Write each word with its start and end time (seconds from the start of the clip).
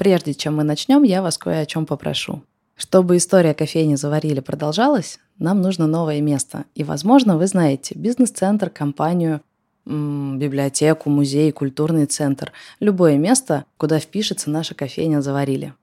Прежде 0.00 0.32
чем 0.32 0.56
мы 0.56 0.64
начнем, 0.64 1.02
я 1.02 1.20
вас 1.20 1.36
кое 1.36 1.60
о 1.60 1.66
чем 1.66 1.84
попрошу. 1.84 2.42
Чтобы 2.74 3.18
история 3.18 3.52
кофейни 3.52 3.96
«Заварили» 3.96 4.40
продолжалась, 4.40 5.18
нам 5.38 5.60
нужно 5.60 5.86
новое 5.86 6.22
место. 6.22 6.64
И, 6.74 6.84
возможно, 6.84 7.36
вы 7.36 7.46
знаете 7.46 7.94
бизнес-центр, 7.94 8.70
компанию, 8.70 9.42
библиотеку, 9.84 11.10
музей, 11.10 11.52
культурный 11.52 12.06
центр. 12.06 12.50
Любое 12.80 13.18
место, 13.18 13.66
куда 13.76 13.98
впишется 13.98 14.48
наша 14.48 14.74
кофейня 14.74 15.20
«Заварили». 15.20 15.74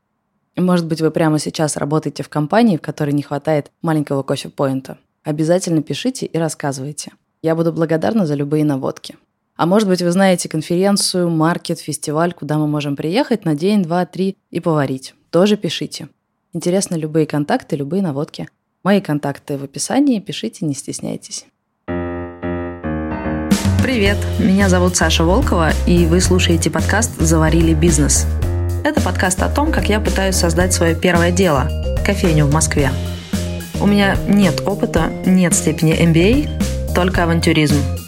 Может 0.56 0.88
быть, 0.88 1.00
вы 1.00 1.12
прямо 1.12 1.38
сейчас 1.38 1.78
работаете 1.78 2.24
в 2.24 2.30
компании, 2.30 2.78
в 2.78 2.82
которой 2.82 3.12
не 3.12 3.22
хватает 3.22 3.70
маленького 3.84 4.24
кофе-поинта. 4.24 4.98
Обязательно 5.24 5.84
пишите 5.84 6.26
и 6.26 6.38
рассказывайте. 6.40 7.12
Я 7.44 7.56
буду 7.56 7.72
благодарна 7.72 8.26
за 8.26 8.34
любые 8.34 8.66
наводки. 8.66 9.16
А 9.58 9.66
может 9.66 9.90
быть, 9.90 10.04
вы 10.04 10.12
знаете 10.12 10.48
конференцию, 10.48 11.32
маркет, 11.32 11.80
фестиваль, 11.80 12.32
куда 12.32 12.60
мы 12.60 12.68
можем 12.68 12.96
приехать 12.96 13.44
на 13.44 13.56
день, 13.56 13.82
два, 13.82 14.06
три 14.06 14.38
и 14.52 14.60
поварить. 14.60 15.16
Тоже 15.32 15.58
пишите. 15.58 16.10
Интересны 16.54 16.96
любые 16.96 17.26
контакты, 17.26 17.76
любые 17.76 18.04
наводки. 18.04 18.48
Мои 18.84 19.02
контакты 19.02 19.58
в 19.58 19.64
описании, 19.64 20.20
пишите, 20.20 20.64
не 20.64 20.76
стесняйтесь. 20.76 21.48
Привет, 23.82 24.18
меня 24.38 24.70
зовут 24.70 24.96
Саша 24.96 25.24
Волкова, 25.24 25.72
и 25.88 26.06
вы 26.06 26.22
слушаете 26.22 26.70
подкаст 26.70 27.20
«Заварили 27.20 27.74
бизнес». 27.74 28.28
Это 28.84 29.02
подкаст 29.02 29.42
о 29.42 29.50
том, 29.50 29.72
как 29.72 29.90
я 29.90 30.00
пытаюсь 30.00 30.36
создать 30.36 30.72
свое 30.72 30.96
первое 30.96 31.32
дело– 31.32 31.68
кофейню 32.06 32.46
в 32.46 32.54
Москве. 32.54 32.92
У 33.82 33.88
меня 33.88 34.18
нет 34.28 34.62
опыта, 34.68 35.12
нет 35.26 35.56
степени 35.56 36.00
MBA, 36.00 36.94
только 36.94 37.24
авантюризм– 37.24 37.78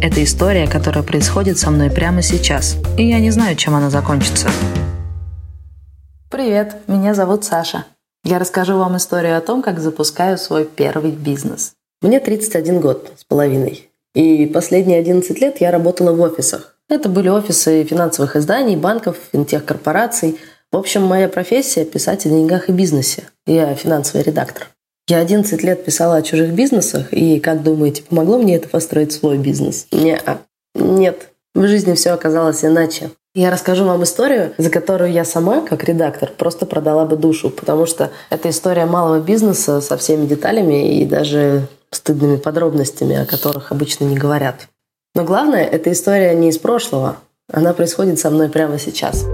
это 0.00 0.24
история, 0.24 0.66
которая 0.66 1.04
происходит 1.04 1.58
со 1.58 1.70
мной 1.70 1.90
прямо 1.90 2.22
сейчас, 2.22 2.76
и 2.96 3.08
я 3.08 3.20
не 3.20 3.30
знаю, 3.30 3.56
чем 3.56 3.74
она 3.74 3.90
закончится. 3.90 4.48
Привет, 6.30 6.76
меня 6.86 7.14
зовут 7.14 7.44
Саша. 7.44 7.84
Я 8.24 8.38
расскажу 8.38 8.78
вам 8.78 8.96
историю 8.96 9.36
о 9.36 9.40
том, 9.40 9.62
как 9.62 9.80
запускаю 9.80 10.38
свой 10.38 10.64
первый 10.64 11.10
бизнес. 11.10 11.72
Мне 12.02 12.20
31 12.20 12.80
год 12.80 13.12
с 13.16 13.24
половиной. 13.24 13.90
И 14.14 14.46
последние 14.46 14.98
11 14.98 15.40
лет 15.40 15.60
я 15.60 15.70
работала 15.70 16.12
в 16.12 16.20
офисах. 16.20 16.76
Это 16.88 17.08
были 17.08 17.28
офисы 17.28 17.84
финансовых 17.84 18.36
изданий, 18.36 18.76
банков, 18.76 19.16
финтех-корпораций. 19.32 20.38
В 20.72 20.76
общем, 20.76 21.02
моя 21.02 21.28
профессия– 21.28 21.84
писать 21.86 22.26
о 22.26 22.28
деньгах 22.28 22.68
и 22.68 22.72
бизнесе. 22.72 23.24
Я 23.46 23.74
финансовый 23.74 24.22
редактор. 24.22 24.68
Я 25.10 25.18
11 25.18 25.64
лет 25.64 25.84
писала 25.84 26.14
о 26.14 26.22
чужих 26.22 26.52
бизнесах, 26.52 27.12
и, 27.12 27.40
как 27.40 27.64
думаете, 27.64 28.04
помогло 28.04 28.38
мне 28.38 28.54
это 28.54 28.68
построить 28.68 29.10
свой 29.12 29.38
бизнес? 29.38 29.88
Не, 29.90 30.14
-а. 30.14 30.38
Нет. 30.76 31.30
В 31.52 31.66
жизни 31.66 31.94
все 31.94 32.10
оказалось 32.12 32.64
иначе. 32.64 33.10
Я 33.34 33.50
расскажу 33.50 33.84
вам 33.84 34.04
историю, 34.04 34.52
за 34.56 34.70
которую 34.70 35.10
я 35.10 35.24
сама, 35.24 35.62
как 35.62 35.82
редактор, 35.82 36.30
просто 36.38 36.64
продала 36.64 37.06
бы 37.06 37.16
душу, 37.16 37.50
потому 37.50 37.86
что 37.86 38.12
это 38.30 38.50
история 38.50 38.86
малого 38.86 39.18
бизнеса 39.18 39.80
со 39.80 39.96
всеми 39.96 40.26
деталями 40.26 41.00
и 41.00 41.04
даже 41.04 41.66
стыдными 41.90 42.36
подробностями, 42.36 43.16
о 43.16 43.26
которых 43.26 43.72
обычно 43.72 44.04
не 44.04 44.16
говорят. 44.16 44.68
Но 45.16 45.24
главное, 45.24 45.64
эта 45.64 45.90
история 45.90 46.34
не 46.34 46.50
из 46.50 46.58
прошлого. 46.58 47.16
Она 47.52 47.72
происходит 47.72 48.20
со 48.20 48.30
мной 48.30 48.48
прямо 48.48 48.78
сейчас. 48.78 49.26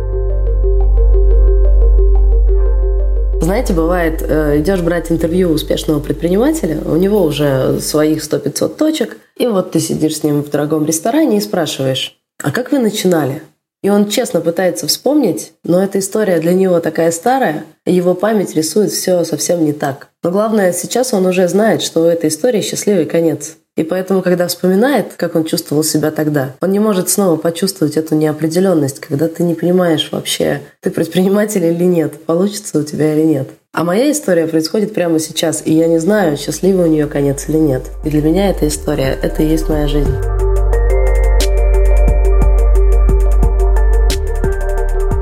Знаете, 3.47 3.75
бывает, 3.75 4.23
э, 4.23 4.59
идешь 4.59 4.81
брать 4.81 5.13
интервью 5.13 5.51
успешного 5.51 6.01
предпринимателя, 6.01 6.81
у 6.85 6.97
него 6.97 7.23
уже 7.23 7.79
своих 7.81 8.25
100-500 8.25 8.77
точек, 8.77 9.19
и 9.37 9.47
вот 9.47 9.71
ты 9.71 9.79
сидишь 9.79 10.17
с 10.17 10.25
ним 10.25 10.43
в 10.43 10.51
дорогом 10.51 10.85
ресторане 10.85 11.37
и 11.37 11.41
спрашиваешь, 11.41 12.19
а 12.43 12.51
как 12.51 12.73
вы 12.73 12.81
начинали? 12.81 13.43
И 13.85 13.89
он 13.89 14.09
честно 14.09 14.41
пытается 14.41 14.89
вспомнить, 14.89 15.53
но 15.63 15.81
эта 15.81 16.01
история 16.01 16.41
для 16.41 16.55
него 16.55 16.81
такая 16.81 17.13
старая, 17.13 17.65
и 17.85 17.95
его 17.95 18.15
память 18.15 18.57
рисует 18.57 18.91
все 18.91 19.23
совсем 19.23 19.65
не 19.65 19.73
так. 19.73 20.09
Но 20.25 20.33
главное, 20.33 20.73
сейчас 20.73 21.15
он 21.15 21.25
уже 21.25 21.47
знает, 21.47 21.83
что 21.83 22.03
у 22.03 22.07
этой 22.07 22.31
истории 22.31 22.63
счастливый 22.63 23.05
конец. 23.07 23.59
И 23.77 23.83
поэтому, 23.83 24.23
когда 24.23 24.49
вспоминает, 24.49 25.12
как 25.19 25.34
он 25.34 25.45
чувствовал 25.45 25.84
себя 25.84 26.11
тогда, 26.11 26.55
он 26.62 26.71
не 26.71 26.78
может 26.78 27.11
снова 27.11 27.37
почувствовать 27.37 27.99
эту 27.99 28.15
неопределенность, 28.15 29.00
когда 29.00 29.28
ты 29.28 29.43
не 29.43 29.55
понимаешь 29.55 30.09
вообще, 30.11 30.62
ты 30.81 30.91
предприниматель 30.91 31.62
или 31.62 31.84
нет, 31.84 32.25
получится 32.25 32.78
у 32.78 32.83
тебя 32.83 33.12
или 33.12 33.23
нет. 33.23 33.50
А 33.75 33.84
моя 33.84 34.11
история 34.11 34.47
происходит 34.47 34.95
прямо 34.95 35.19
сейчас, 35.19 35.61
и 35.67 35.75
я 35.75 35.89
не 35.89 35.99
знаю, 35.99 36.39
счастливый 36.39 36.87
у 36.87 36.91
нее 36.91 37.06
конец 37.06 37.50
или 37.50 37.59
нет. 37.59 37.83
И 38.03 38.09
для 38.09 38.23
меня 38.23 38.49
эта 38.49 38.67
история– 38.67 39.19
это 39.23 39.43
и 39.43 39.47
есть 39.47 39.69
моя 39.69 39.87
жизнь. 39.87 40.15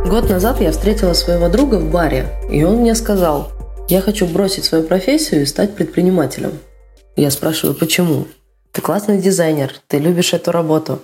Год 0.09 0.31
назад 0.31 0.61
я 0.61 0.71
встретила 0.71 1.15
своего 1.15 1.49
друга 1.49 1.75
в 1.81 1.91
баре, 1.91 2.27
и 2.49 2.62
он 2.62 2.77
мне 2.77 2.95
сказал, 2.95 3.51
я 3.89 4.01
хочу 4.01 4.27
бросить 4.27 4.65
свою 4.65 4.84
профессию 4.84 5.43
и 5.43 5.47
стать 5.47 5.75
предпринимателем. 5.75 6.53
Я 7.17 7.33
спрашиваю, 7.33 7.75
почему? 7.75 8.27
Ты 8.75 8.81
классный 8.83 9.19
дизайнер, 9.19 9.73
ты 9.87 9.99
любишь 9.99 10.35
эту 10.35 10.51
работу. 10.51 11.01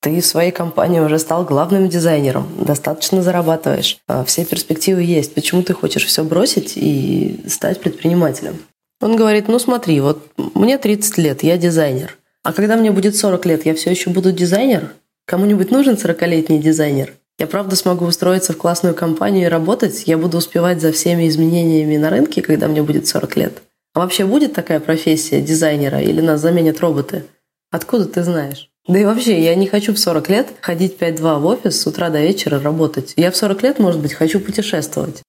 Ты 0.00 0.20
в 0.20 0.26
своей 0.26 0.50
компании 0.50 0.98
уже 0.98 1.20
стал 1.20 1.44
главным 1.44 1.88
дизайнером, 1.88 2.48
достаточно 2.58 3.22
зарабатываешь. 3.22 3.98
А 4.08 4.24
все 4.24 4.44
перспективы 4.44 5.02
есть. 5.02 5.32
Почему 5.32 5.62
ты 5.62 5.72
хочешь 5.72 6.04
все 6.04 6.24
бросить 6.24 6.72
и 6.74 7.44
стать 7.46 7.80
предпринимателем? 7.80 8.58
Он 9.00 9.14
говорит, 9.14 9.46
ну 9.46 9.60
смотри, 9.60 10.00
вот 10.00 10.32
мне 10.36 10.78
30 10.78 11.18
лет, 11.18 11.44
я 11.44 11.56
дизайнер. 11.56 12.18
А 12.42 12.52
когда 12.52 12.76
мне 12.76 12.90
будет 12.90 13.14
40 13.14 13.46
лет, 13.46 13.66
я 13.66 13.76
все 13.76 13.90
еще 13.90 14.10
буду 14.10 14.32
дизайнер? 14.32 14.92
Кому-нибудь 15.24 15.70
нужен 15.70 15.94
40-летний 15.94 16.58
дизайнер? 16.58 17.12
Я 17.38 17.46
правда 17.46 17.76
смогу 17.76 18.04
устроиться 18.04 18.52
в 18.52 18.56
классную 18.56 18.96
компанию 18.96 19.44
и 19.44 19.48
работать? 19.48 20.02
Я 20.06 20.18
буду 20.18 20.38
успевать 20.38 20.80
за 20.80 20.90
всеми 20.90 21.28
изменениями 21.28 21.96
на 21.98 22.10
рынке, 22.10 22.42
когда 22.42 22.66
мне 22.66 22.82
будет 22.82 23.06
40 23.06 23.36
лет? 23.36 23.62
А 23.94 24.00
вообще 24.00 24.24
будет 24.24 24.54
такая 24.54 24.80
профессия 24.80 25.40
дизайнера 25.40 26.00
или 26.00 26.20
нас 26.20 26.40
заменят 26.40 26.80
роботы? 26.80 27.24
Откуда 27.70 28.06
ты 28.06 28.22
знаешь? 28.22 28.70
Да 28.88 28.98
и 28.98 29.04
вообще, 29.04 29.40
я 29.42 29.54
не 29.54 29.66
хочу 29.66 29.94
в 29.94 29.98
40 29.98 30.28
лет 30.28 30.48
ходить 30.60 30.96
5-2 30.98 31.38
в 31.38 31.46
офис 31.46 31.80
с 31.80 31.86
утра 31.86 32.10
до 32.10 32.20
вечера 32.20 32.58
работать. 32.58 33.12
Я 33.16 33.30
в 33.30 33.36
40 33.36 33.62
лет, 33.62 33.78
может 33.78 34.00
быть, 34.00 34.14
хочу 34.14 34.40
путешествовать. 34.40 35.22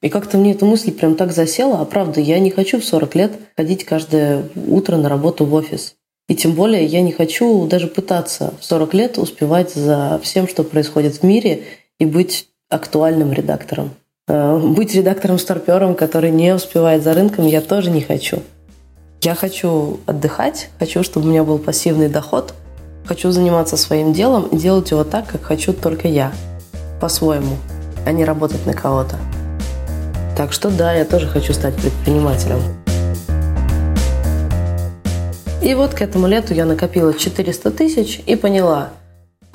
И 0.00 0.08
как-то 0.08 0.38
мне 0.38 0.52
эта 0.52 0.64
мысль 0.64 0.92
прям 0.92 1.14
так 1.16 1.32
засела, 1.32 1.80
а 1.80 1.84
правда, 1.84 2.20
я 2.20 2.38
не 2.38 2.50
хочу 2.50 2.80
в 2.80 2.84
40 2.84 3.14
лет 3.16 3.32
ходить 3.56 3.84
каждое 3.84 4.48
утро 4.54 4.96
на 4.96 5.08
работу 5.08 5.44
в 5.44 5.52
офис. 5.54 5.96
И 6.28 6.34
тем 6.34 6.52
более 6.52 6.84
я 6.84 7.02
не 7.02 7.12
хочу 7.12 7.66
даже 7.66 7.86
пытаться 7.86 8.54
в 8.60 8.64
40 8.64 8.94
лет 8.94 9.18
успевать 9.18 9.72
за 9.72 10.20
всем, 10.22 10.48
что 10.48 10.64
происходит 10.64 11.16
в 11.16 11.22
мире, 11.22 11.64
и 11.98 12.04
быть 12.04 12.48
актуальным 12.68 13.32
редактором. 13.32 13.90
Э, 14.28 14.58
быть 14.58 14.92
редактором-старпером, 14.92 15.94
который 15.94 16.32
не 16.32 16.52
успевает 16.52 17.04
за 17.04 17.14
рынком, 17.14 17.46
я 17.46 17.60
тоже 17.60 17.90
не 17.90 18.00
хочу. 18.00 18.42
Я 19.22 19.36
хочу 19.36 20.00
отдыхать, 20.04 20.70
хочу, 20.80 21.04
чтобы 21.04 21.26
у 21.26 21.30
меня 21.30 21.44
был 21.44 21.58
пассивный 21.58 22.08
доход, 22.08 22.52
хочу 23.04 23.30
заниматься 23.30 23.76
своим 23.76 24.12
делом 24.12 24.48
и 24.48 24.56
делать 24.56 24.90
его 24.90 25.04
так, 25.04 25.28
как 25.28 25.42
хочу 25.42 25.72
только 25.72 26.08
я, 26.08 26.32
по-своему, 27.00 27.56
а 28.04 28.10
не 28.10 28.24
работать 28.24 28.66
на 28.66 28.74
кого-то. 28.74 29.16
Так 30.36 30.52
что 30.52 30.70
да, 30.70 30.92
я 30.92 31.04
тоже 31.04 31.28
хочу 31.28 31.52
стать 31.52 31.76
предпринимателем. 31.76 32.58
И 35.62 35.72
вот 35.74 35.94
к 35.94 36.02
этому 36.02 36.26
лету 36.26 36.52
я 36.52 36.64
накопила 36.64 37.14
400 37.14 37.70
тысяч 37.70 38.20
и 38.26 38.34
поняла– 38.34 38.88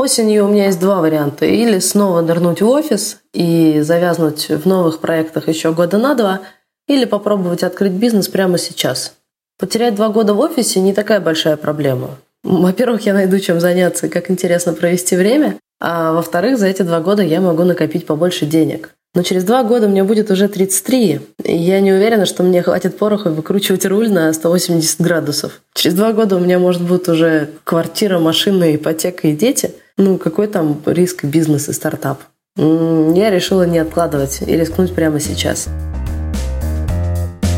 Осенью 0.02 0.46
у 0.46 0.48
меня 0.48 0.66
есть 0.66 0.80
два 0.80 1.00
варианта. 1.00 1.46
Или 1.46 1.78
снова 1.78 2.22
нырнуть 2.22 2.64
в 2.64 2.68
офис 2.68 3.21
и 3.34 3.81
завязнуть 3.81 4.50
в 4.50 4.66
новых 4.66 5.00
проектах 5.00 5.47
еще 5.47 5.74
года 5.74 5.97
на 5.97 6.16
два, 6.16 6.42
или 6.88 7.06
попробовать 7.06 7.64
открыть 7.64 7.94
бизнес 7.94 8.28
прямо 8.28 8.58
сейчас. 8.58 9.14
Потерять 9.58 9.96
два 9.96 10.09
года 10.09 10.34
в 10.34 10.40
офисе 10.40 10.80
не 10.80 10.94
такая 10.94 11.19
большая 11.19 11.56
проблема. 11.56 12.18
Во-первых, 12.44 13.06
я 13.06 13.14
найду 13.14 13.40
чем 13.40 13.59
заняться, 13.59 14.09
как 14.09 14.31
интересно 14.31 14.74
провести 14.74 15.16
время, 15.16 15.58
а 15.80 16.14
во-вторых, 16.14 16.58
за 16.58 16.68
эти 16.68 16.81
два 16.81 17.00
года 17.00 17.22
я 17.22 17.41
могу 17.41 17.64
накопить 17.64 18.06
побольше 18.06 18.46
денег. 18.46 18.94
Но 19.14 19.24
через 19.24 19.44
два 19.44 19.64
года 19.64 19.90
мне 19.90 20.03
будет 20.03 20.32
уже 20.32 20.47
33, 20.47 21.20
и 21.44 21.55
я 21.55 21.82
не 21.82 21.91
уверена, 21.91 22.26
что 22.26 22.44
мне 22.44 22.64
хватит 22.64 22.97
пороха 22.97 23.29
выкручивать 23.29 23.85
руль 23.85 24.09
на 24.09 24.32
180 24.32 25.02
градусов. 25.02 25.61
Через 25.73 25.96
два 25.96 26.14
года 26.14 26.38
у 26.38 26.40
меня 26.40 26.59
может 26.59 26.82
быть 26.82 27.09
уже 27.09 27.50
квартира, 27.66 28.20
машина, 28.20 28.73
ипотека 28.73 29.28
и 29.28 29.35
дети. 29.35 29.73
Ну, 29.97 30.17
какой 30.17 30.47
там 30.47 30.82
риск 30.85 31.26
бизнес 31.26 31.67
и 31.67 31.73
стартап? 31.73 32.22
Я 32.58 33.30
решила 33.30 33.64
не 33.64 33.80
откладывать 33.80 34.42
и 34.42 34.58
рискнуть 34.58 34.94
прямо 34.94 35.22
сейчас. 35.22 35.70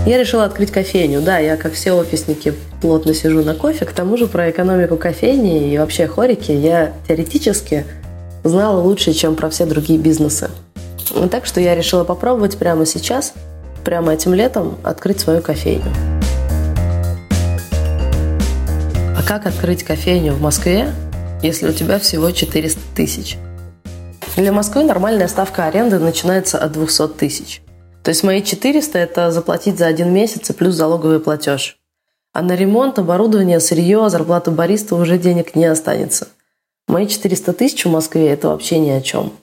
Я 0.06 0.20
решила 0.20 0.46
открыть 0.46 0.70
кофейню. 0.70 1.22
Да, 1.22 1.40
я, 1.40 1.58
как 1.58 1.74
все 1.74 1.94
офисники, 1.94 2.54
плотно 2.80 3.16
сижу 3.16 3.42
на 3.44 3.56
кофе. 3.56 3.86
К 3.86 3.92
тому 3.92 4.18
же 4.18 4.28
про 4.28 4.52
экономику 4.52 4.98
кофейни 4.98 5.74
и 5.74 5.78
вообще 5.80 6.06
хорики 6.06 6.52
я 6.52 6.94
теоретически 7.08 7.86
знала 8.44 8.80
лучше, 8.82 9.14
чем 9.14 9.36
про 9.36 9.50
все 9.50 9.66
другие 9.66 9.98
бизнесы. 9.98 10.52
Так 11.32 11.48
что 11.48 11.60
я 11.60 11.74
решила 11.74 12.04
попробовать 12.04 12.58
прямо 12.58 12.86
сейчас, 12.86 13.34
прямо 13.84 14.14
этим 14.14 14.36
летом, 14.36 14.78
открыть 14.84 15.20
свою 15.20 15.42
кофейню. 15.42 15.92
А 19.18 19.24
как 19.26 19.48
открыть 19.48 19.84
кофейню 19.84 20.34
в 20.34 20.42
Москве, 20.42 20.92
если 21.42 21.68
у 21.68 21.74
тебя 21.74 21.98
всего 21.98 22.30
400 22.30 22.80
тысяч? 22.96 23.38
Для 24.36 24.52
Москвы 24.52 24.84
нормальная 24.84 25.28
ставка 25.28 25.66
аренды 25.66 26.00
начинается 26.00 26.58
от 26.58 26.72
200 26.72 27.10
тысяч. 27.10 27.62
То 28.04 28.10
есть 28.10 28.24
мои 28.24 28.42
400– 28.42 28.98
это 29.00 29.32
заплатить 29.32 29.78
за 29.78 29.86
один 29.86 30.12
месяц 30.12 30.50
и 30.50 30.54
плюс 30.54 30.74
залоговый 30.74 31.20
платеж. 31.20 31.78
А 32.34 32.42
на 32.42 32.56
ремонт, 32.56 32.98
оборудование, 32.98 33.60
сырье, 33.60 34.10
зарплату 34.10 34.50
бариста 34.50 34.96
уже 34.96 35.20
денег 35.20 35.56
не 35.56 35.66
останется. 35.66 36.30
Мои 36.88 37.06
400 37.06 37.54
тысяч 37.54 37.86
в 37.86 37.92
Москве– 37.92 38.28
это 38.30 38.48
вообще 38.48 38.80
ни 38.80 38.90
о 38.90 39.02
чем. 39.02 39.34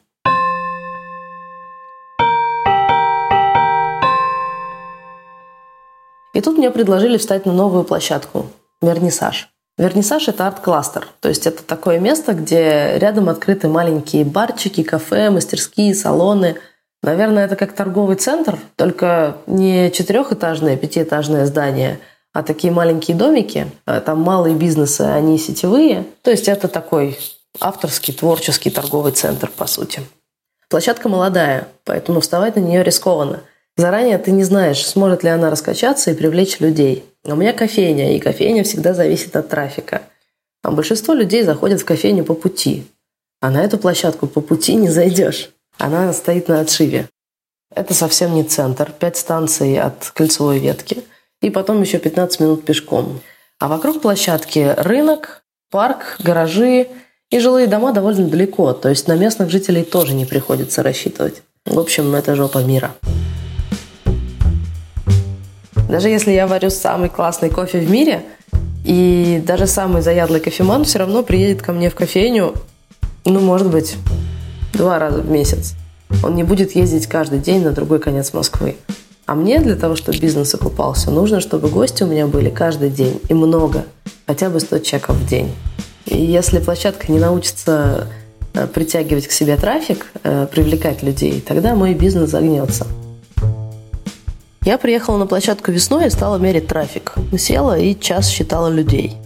И 6.35 6.41
тут 6.41 6.59
мне 6.59 6.73
предложили 6.73 7.17
встать 7.17 7.47
на 7.47 7.53
новую 7.53 7.85
площадку– 7.85 8.47
Вернисаж. 8.83 9.51
Вернисаж– 9.81 10.29
это 10.29 10.47
арт-кластер, 10.47 11.09
то 11.21 11.31
есть 11.31 11.47
это 11.47 11.63
такое 11.63 11.99
место, 11.99 12.35
где 12.35 12.99
рядом 12.99 13.31
открыты 13.31 13.67
маленькие 13.67 14.27
барчики, 14.27 14.83
кафе, 14.83 15.31
мастерские, 15.31 15.95
салоны. 15.95 16.57
Наверное, 17.03 17.47
это 17.47 17.57
как 17.57 17.73
торговый 17.73 18.17
центр, 18.17 18.59
только 18.77 19.39
не 19.47 19.91
четырехэтажное, 19.91 20.77
пятиэтажное 20.77 21.47
здание, 21.47 21.99
а 22.35 22.43
такие 22.43 22.71
маленькие 22.71 23.17
домики. 23.17 23.73
Э, 23.87 24.03
там 24.05 24.21
малые 24.21 24.55
бизнесы, 24.55 25.01
они 25.01 25.39
сетевые. 25.39 26.05
То 26.21 26.31
есть 26.31 26.47
это 26.47 26.69
такой 26.69 27.19
авторский, 27.59 28.13
творческий 28.13 28.69
торговый 28.69 29.13
центр, 29.13 29.51
по 29.51 29.67
сути. 29.67 30.03
Площадка 30.69 31.09
молодая, 31.09 31.69
поэтому 31.85 32.21
вставать 32.21 32.57
на 32.57 32.61
нее 32.61 32.83
рискованно. 32.83 33.41
Заранее 33.79 34.19
ты 34.19 34.31
не 34.31 34.45
знаешь, 34.45 34.87
сможет 34.87 35.25
ли 35.25 35.31
она 35.31 35.49
раскачаться 35.49 36.11
и 36.11 36.15
привлечь 36.15 36.61
людей. 36.61 37.10
У 37.25 37.35
меня 37.35 37.53
кофейня, 37.53 38.17
и 38.17 38.21
кофейня 38.21 38.65
всегда 38.65 38.95
зависит 38.95 39.37
от 39.37 39.49
трафика. 39.49 40.03
А 40.63 40.71
большинство 40.71 41.13
людей 41.13 41.43
заходят 41.43 41.81
в 41.81 41.85
кофейню 41.85 42.25
по 42.25 42.35
пути. 42.35 42.87
А 43.41 43.51
на 43.51 43.63
эту 43.63 43.79
площадку 43.79 44.27
по 44.27 44.41
пути 44.41 44.75
не 44.75 44.89
зайдешь. 44.89 45.51
Она 45.79 46.13
стоит 46.13 46.49
на 46.49 46.61
отшиве. 46.61 47.09
Это 47.75 47.95
совсем 47.95 48.35
не 48.35 48.45
центр. 48.45 48.91
Пять 48.91 49.17
станций 49.17 49.79
от 49.79 50.11
кольцевой 50.11 50.59
ветки. 50.59 51.03
И 51.43 51.51
потом 51.51 51.81
еще 51.81 51.99
15 51.99 52.41
минут 52.41 52.65
пешком. 52.65 53.21
А 53.59 53.69
вокруг 53.69 54.01
площадки 54.01 54.75
рынок, 54.79 55.43
парк, 55.71 56.17
гаражи 56.23 56.89
и 57.31 57.39
жилые 57.39 57.67
дома 57.67 57.93
довольно 57.93 58.29
далеко. 58.29 58.73
То 58.73 58.89
есть 58.89 59.09
на 59.09 59.15
местных 59.15 59.51
жителей 59.51 59.85
тоже 59.85 60.15
не 60.15 60.25
приходится 60.25 60.83
рассчитывать. 60.83 61.43
В 61.67 61.79
общем, 61.79 62.15
это 62.15 62.35
жопа 62.35 62.59
мира. 62.59 62.95
Даже 65.91 66.09
если 66.09 66.31
я 66.31 66.47
варю 66.47 66.71
самый 66.71 67.09
классный 67.09 67.51
кофе 67.51 67.81
в 67.81 67.91
мире, 67.91 68.23
и 68.85 69.43
даже 69.45 69.67
самый 69.67 70.03
заядлый 70.03 70.39
кофеман 70.39 70.85
все 70.85 71.01
равно 71.01 71.25
приедет 71.25 71.63
ко 71.63 71.73
мне 71.73 71.91
в 71.91 71.97
кофейню, 71.97 72.55
ну, 73.25 73.41
может 73.41 73.69
быть, 73.69 73.97
два 74.73 75.01
раза 75.01 75.21
в 75.21 75.29
месяц. 75.29 75.75
Он 76.23 76.37
не 76.37 76.45
будет 76.45 76.77
ездить 76.77 77.09
каждый 77.09 77.41
день 77.41 77.65
на 77.65 77.73
другой 77.73 77.99
конец 77.99 78.33
Москвы. 78.33 78.77
А 79.27 79.35
мне 79.35 79.59
для 79.59 79.75
того, 79.75 79.97
чтобы 79.97 80.17
бизнес 80.19 80.55
окупался, 80.55 81.11
нужно, 81.11 81.41
чтобы 81.41 81.69
гости 81.69 82.05
у 82.05 82.07
меня 82.07 82.29
были 82.29 82.51
каждый 82.51 82.91
день 82.91 83.21
и 83.29 83.35
много, 83.35 83.85
хотя 84.29 84.49
бы 84.49 84.61
100 84.61 84.79
чеков 84.79 85.17
в 85.17 85.29
день. 85.29 85.53
И 86.07 86.17
если 86.17 86.61
площадка 86.61 87.11
не 87.11 87.19
научится 87.19 88.07
э, 88.55 88.69
притягивать 88.69 89.27
к 89.27 89.33
себе 89.33 89.57
трафик, 89.57 90.07
э, 90.23 90.47
привлекать 90.51 91.03
людей, 91.03 91.41
тогда 91.41 91.75
мой 91.75 91.95
бизнес 91.95 92.31
загнется. 92.31 92.87
Я 94.63 94.77
приехала 94.77 95.17
на 95.17 95.27
площадку 95.27 95.73
весной 95.73 96.09
и 96.09 96.11
стала 96.11 96.37
мерить 96.37 96.67
трафик. 96.67 97.15
Села 97.39 97.79
и 97.79 97.99
час 97.99 98.29
считала 98.29 98.69
людей. 98.69 99.17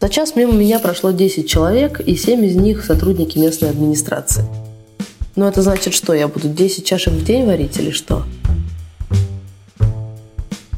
За 0.00 0.08
час 0.08 0.34
мимо 0.34 0.52
меня 0.52 0.80
прошло 0.80 1.12
10 1.12 1.48
человек, 1.48 2.00
и 2.00 2.16
7 2.16 2.44
из 2.44 2.56
них 2.56 2.84
сотрудники 2.84 3.38
местной 3.38 3.70
администрации. 3.70 4.44
Но 5.36 5.46
это 5.46 5.62
значит 5.62 5.94
что? 5.94 6.14
Я 6.14 6.26
буду 6.26 6.48
10 6.48 6.84
чашек 6.84 7.12
в 7.12 7.24
день 7.24 7.46
варить 7.46 7.76
или 7.78 7.92
что? 7.92 8.24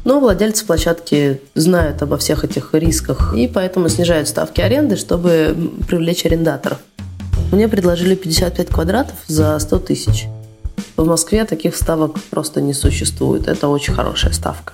Но 0.03 0.19
владельцы 0.19 0.65
площадки 0.65 1.41
знают 1.55 2.03
обо 2.03 2.17
всех 2.17 2.43
этих 2.43 2.75
рисках 2.75 3.33
и 3.35 3.47
поэтому 3.47 3.89
снижают 3.89 4.27
ставки 4.27 4.61
аренды, 4.61 4.97
чтобы 4.97 5.55
привлечь 5.87 6.27
арендаторов. 6.27 6.77
Мне 7.51 7.67
предложили 7.67 8.13
55 8.13 8.67
квадратов 8.67 9.15
за 9.25 9.57
100 9.57 9.79
тысяч. 9.79 10.27
В 10.95 11.05
Москве 11.05 11.45
таких 11.45 11.75
ставок 11.75 12.21
просто 12.29 12.61
не 12.61 12.73
существует. 12.73 13.47
Это 13.47 13.67
очень 13.67 13.93
хорошая 13.93 14.31
ставка. 14.31 14.73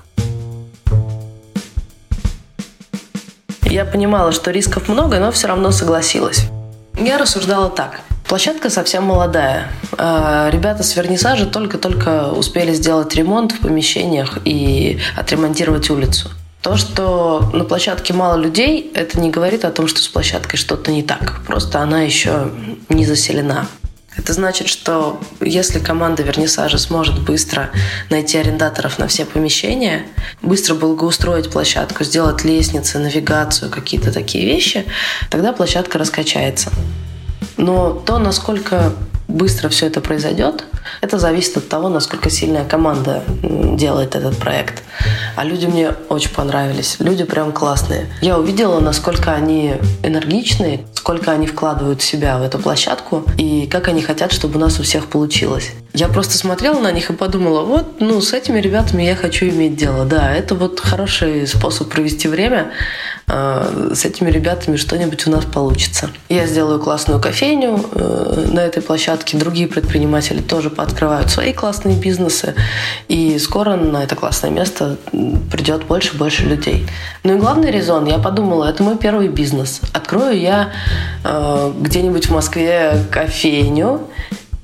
Я 3.64 3.86
понимала, 3.86 4.32
что 4.32 4.52
рисков 4.52 4.90
много, 4.90 5.20
но 5.20 5.32
все 5.32 5.48
равно 5.48 5.72
согласилась. 5.72 6.48
Я 6.98 7.18
рассуждала 7.18 7.70
так. 7.70 8.02
Площадка 8.28 8.70
совсем 8.70 9.06
молодая. 9.06 9.72
А, 9.98 10.50
ребята 10.52 10.84
с 10.84 10.96
вернисажа 10.96 11.46
только-только 11.46 12.32
успели 12.32 12.74
сделать 12.74 13.16
ремонт 13.16 13.54
в 13.54 13.60
помещениях 13.60 14.40
и 14.46 15.00
отремонтировать 15.16 15.90
улицу. 15.90 16.30
То, 16.62 16.76
что 16.76 17.50
на 17.54 17.64
площадке 17.64 18.14
мало 18.14 18.38
людей, 18.38 18.92
это 18.94 19.20
не 19.20 19.30
говорит 19.30 19.64
о 19.64 19.72
том, 19.72 19.88
что 19.88 20.02
с 20.02 20.08
площадкой 20.08 20.58
что-то 20.58 20.92
не 20.92 21.04
так. 21.04 21.42
Просто 21.48 21.80
она 21.80 22.02
еще 22.02 22.52
не 22.90 23.06
заселена. 23.06 23.66
Это 24.20 24.34
значит, 24.34 24.68
что 24.68 25.18
если 25.40 25.80
команда 25.80 26.24
вернисажа 26.24 26.78
сможет 26.78 27.22
быстро 27.22 27.70
найти 28.10 28.38
арендаторов 28.38 29.00
на 29.00 29.08
все 29.08 29.24
помещения, 29.24 30.06
быстро 30.42 30.76
благоустроить 30.76 31.50
площадку, 31.50 32.04
сделать 32.04 32.44
лестницы, 32.44 33.00
навигацию, 33.00 33.72
какие-то 33.72 34.12
такие 34.12 34.46
вещи, 34.46 34.86
тогда 35.30 35.54
площадка 35.54 35.98
раскачается. 35.98 36.70
Но 37.56 37.94
то, 37.94 38.18
насколько 38.18 38.92
быстро 39.30 39.70
все 39.70 39.88
это 39.88 40.02
произойдет, 40.02 40.66
это 41.00 41.18
зависит 41.18 41.56
от 41.56 41.70
того, 41.70 41.88
насколько 41.88 42.30
сильная 42.30 42.66
команда 42.66 43.24
делает 43.42 44.16
этот 44.16 44.38
проект. 44.38 44.84
А 45.36 45.44
люди 45.44 45.66
мне 45.66 45.92
очень 46.10 46.32
понравились. 46.32 46.98
Люди 47.00 47.24
прям 47.24 47.52
классные. 47.52 48.08
Я 48.22 48.38
увидела, 48.38 48.80
насколько 48.80 49.34
они 49.34 49.76
энергичные, 50.04 50.86
сколько 50.94 51.32
они 51.32 51.48
вкладывают 51.48 52.02
себя 52.02 52.38
в 52.38 52.44
эту 52.44 52.60
площадку 52.60 53.24
и 53.38 53.68
как 53.68 53.88
они 53.88 54.02
хотят, 54.02 54.32
чтобы 54.32 54.58
у 54.58 54.60
нас 54.60 54.80
у 54.80 54.84
всех 54.84 55.08
получилось. 55.08 55.72
Я 55.94 56.08
просто 56.08 56.38
смотрела 56.38 56.80
на 56.80 56.92
них 56.92 57.10
и 57.10 57.14
подумала, 57.14 57.64
вот, 57.64 58.00
ну, 58.00 58.22
с 58.22 58.34
этими 58.34 58.60
ребятами 58.60 59.04
я 59.04 59.16
хочу 59.16 59.48
иметь 59.48 59.76
дело. 59.76 60.06
Да, 60.06 60.32
это 60.32 60.54
вот 60.56 60.80
хороший 60.80 61.48
способ 61.48 61.90
провести 61.90 62.28
время. 62.28 62.72
Э, 63.28 63.92
с 63.94 64.06
этими 64.06 64.30
ребятами 64.30 64.76
что-нибудь 64.76 65.28
у 65.28 65.32
нас 65.32 65.46
получится. 65.46 66.10
Я 66.30 66.48
сделаю 66.48 66.80
классную 66.80 67.20
кофейню 67.20 67.84
э, 67.92 68.48
на 68.52 68.60
этой 68.60 68.82
площадке. 68.82 69.38
Другие 69.38 69.68
предприниматели 69.68 70.42
тоже 70.42 70.70
пооткрывают 70.70 71.30
свои 71.30 71.54
классные 71.54 71.96
бизнесы. 71.96 72.56
И 73.08 73.38
скоро 73.40 73.76
на 73.76 74.04
это 74.04 74.16
классное 74.16 74.52
место 74.52 74.89
придет 75.52 75.86
больше 75.86 76.16
и 76.16 76.18
больше 76.18 76.44
людей. 76.44 76.88
Ну 77.24 77.36
и 77.36 77.40
главный 77.40 77.72
резон, 77.72 78.06
я 78.06 78.18
подумала, 78.18 78.70
это 78.70 78.84
мой 78.84 78.98
первый 78.98 79.28
бизнес. 79.28 79.82
Открою 79.94 80.40
я 80.40 80.72
э, 81.24 81.74
где-нибудь 81.80 82.28
в 82.28 82.32
Москве 82.32 83.04
кофейню, 83.12 84.02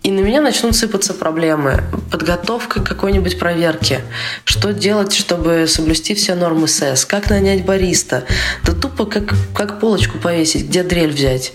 и 0.06 0.12
на 0.12 0.20
меня 0.20 0.40
начнут 0.40 0.76
сыпаться 0.76 1.16
проблемы. 1.16 1.84
Подготовка 2.12 2.80
какой-нибудь 2.80 3.40
проверки. 3.40 4.02
Что 4.44 4.72
делать, 4.72 5.16
чтобы 5.16 5.66
соблюсти 5.68 6.14
все 6.14 6.36
нормы 6.36 6.68
СЭС? 6.68 7.06
Как 7.06 7.32
нанять 7.32 7.66
бариста? 7.66 8.24
Да 8.64 8.74
тупо 8.74 9.08
как, 9.08 9.34
как 9.56 9.80
полочку 9.80 10.20
повесить, 10.20 10.68
где 10.68 10.84
дрель 10.84 11.12
взять. 11.12 11.54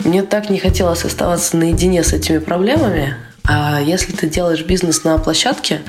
Мне 0.00 0.22
так 0.22 0.50
не 0.50 0.58
хотелось 0.58 1.06
оставаться 1.06 1.56
наедине 1.56 2.04
с 2.04 2.12
этими 2.12 2.36
проблемами. 2.36 3.16
А 3.44 3.80
если 3.80 4.12
ты 4.12 4.28
делаешь 4.28 4.62
бизнес 4.62 5.04
на 5.04 5.16
площадке, 5.16 5.80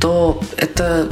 то 0.00 0.42
это 0.58 1.08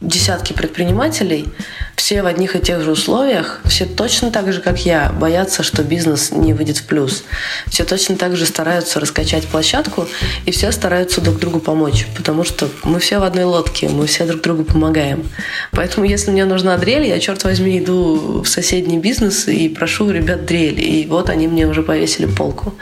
десятки 0.00 0.52
предпринимателей, 0.52 1.48
все 1.96 2.22
в 2.22 2.26
одних 2.26 2.56
и 2.56 2.60
тех 2.60 2.80
же 2.80 2.90
условиях, 2.90 3.60
все 3.66 3.84
точно 3.84 4.30
так 4.30 4.52
же, 4.52 4.60
как 4.62 4.84
я, 4.86 5.12
боятся, 5.12 5.62
что 5.62 5.82
бизнес 5.82 6.30
не 6.32 6.54
выйдет 6.54 6.78
в 6.78 6.86
плюс. 6.86 7.24
Все 7.68 7.84
точно 7.84 8.16
так 8.16 8.36
же 8.36 8.46
стараются 8.46 8.98
раскачать 8.98 9.46
площадку, 9.46 10.08
и 10.46 10.50
все 10.50 10.72
стараются 10.72 11.20
друг 11.20 11.38
другу 11.38 11.60
помочь, 11.60 12.06
потому 12.16 12.44
что 12.44 12.68
мы 12.82 12.98
все 12.98 13.18
в 13.18 13.22
одной 13.22 13.44
лодке, 13.44 13.88
мы 13.88 14.06
все 14.06 14.24
друг 14.24 14.40
другу 14.40 14.64
помогаем. 14.64 15.28
Поэтому, 15.72 16.06
если 16.06 16.30
мне 16.30 16.46
нужна 16.46 16.78
дрель, 16.78 17.06
я, 17.06 17.20
черт 17.20 17.44
возьми, 17.44 17.78
иду 17.78 18.42
в 18.42 18.48
соседний 18.48 18.98
бизнес 18.98 19.46
и 19.48 19.68
прошу 19.68 20.10
ребят 20.10 20.46
дрель, 20.46 20.82
и 20.82 21.06
вот 21.06 21.28
они 21.28 21.46
мне 21.46 21.66
уже 21.66 21.82
повесили 21.82 22.26
полку. 22.26 22.74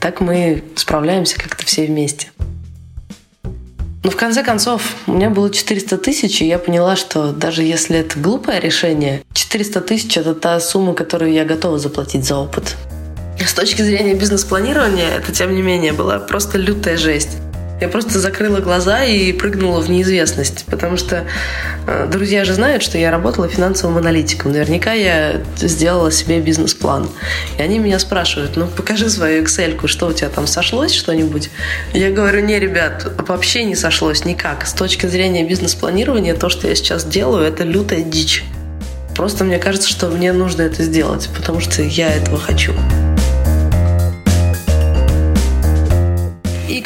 Так 0.00 0.20
мы 0.20 0.62
справляемся 0.76 1.36
как-то 1.38 1.64
все 1.64 1.86
вместе. 1.86 2.28
Но 4.08 4.12
в 4.12 4.16
конце 4.16 4.42
концов, 4.42 4.94
у 5.06 5.12
меня 5.12 5.28
было 5.28 5.50
400 5.50 5.98
тысяч, 5.98 6.40
и 6.40 6.46
я 6.46 6.58
поняла, 6.58 6.96
что 6.96 7.30
даже 7.30 7.62
если 7.62 7.98
это 7.98 8.18
глупое 8.18 8.58
решение, 8.58 9.22
400 9.34 9.82
тысяч– 9.82 10.16
это 10.16 10.34
та 10.34 10.58
сумма, 10.60 10.94
которую 10.94 11.30
я 11.30 11.44
готова 11.44 11.78
заплатить 11.78 12.24
за 12.24 12.38
опыт. 12.38 12.74
С 13.38 13.52
точки 13.52 13.82
зрения 13.82 14.14
бизнес-планирования, 14.14 15.10
это, 15.10 15.30
тем 15.32 15.54
не 15.54 15.60
менее, 15.60 15.92
была 15.92 16.20
просто 16.20 16.56
лютая 16.56 16.96
жесть. 16.96 17.36
Я 17.80 17.88
просто 17.88 18.18
закрыла 18.18 18.58
глаза 18.58 19.04
и 19.04 19.32
прыгнула 19.32 19.80
в 19.80 19.88
неизвестность, 19.88 20.64
потому 20.66 20.96
что 20.96 21.24
э, 21.86 22.08
друзья 22.10 22.44
же 22.44 22.54
знают, 22.54 22.82
что 22.82 22.98
я 22.98 23.10
работала 23.12 23.48
финансовым 23.48 23.98
аналитиком. 23.98 24.50
Наверняка 24.52 24.92
я 24.94 25.40
сделала 25.56 26.10
себе 26.10 26.40
бизнес-план. 26.40 27.08
И 27.56 27.62
они 27.62 27.78
меня 27.78 28.00
спрашивают, 28.00 28.56
ну 28.56 28.66
покажи 28.66 29.08
свою 29.08 29.44
Excel, 29.44 29.86
что 29.86 30.08
у 30.08 30.12
тебя 30.12 30.28
там 30.28 30.48
сошлось 30.48 30.92
что-нибудь? 30.92 31.50
Я 31.92 32.10
говорю, 32.10 32.40
не, 32.40 32.58
ребят, 32.58 33.06
вообще 33.28 33.62
не 33.62 33.76
сошлось 33.76 34.24
никак. 34.24 34.66
С 34.66 34.72
точки 34.72 35.06
зрения 35.06 35.44
бизнес-планирования 35.44 36.34
то, 36.34 36.48
что 36.48 36.66
я 36.66 36.74
сейчас 36.74 37.04
делаю, 37.04 37.46
это 37.46 37.62
лютая 37.62 38.02
дичь. 38.02 38.44
Просто 39.14 39.44
мне 39.44 39.58
кажется, 39.58 39.88
что 39.88 40.08
мне 40.08 40.32
нужно 40.32 40.62
это 40.62 40.82
сделать, 40.82 41.28
потому 41.36 41.60
что 41.60 41.82
я 41.82 42.12
этого 42.12 42.38
хочу. 42.38 42.72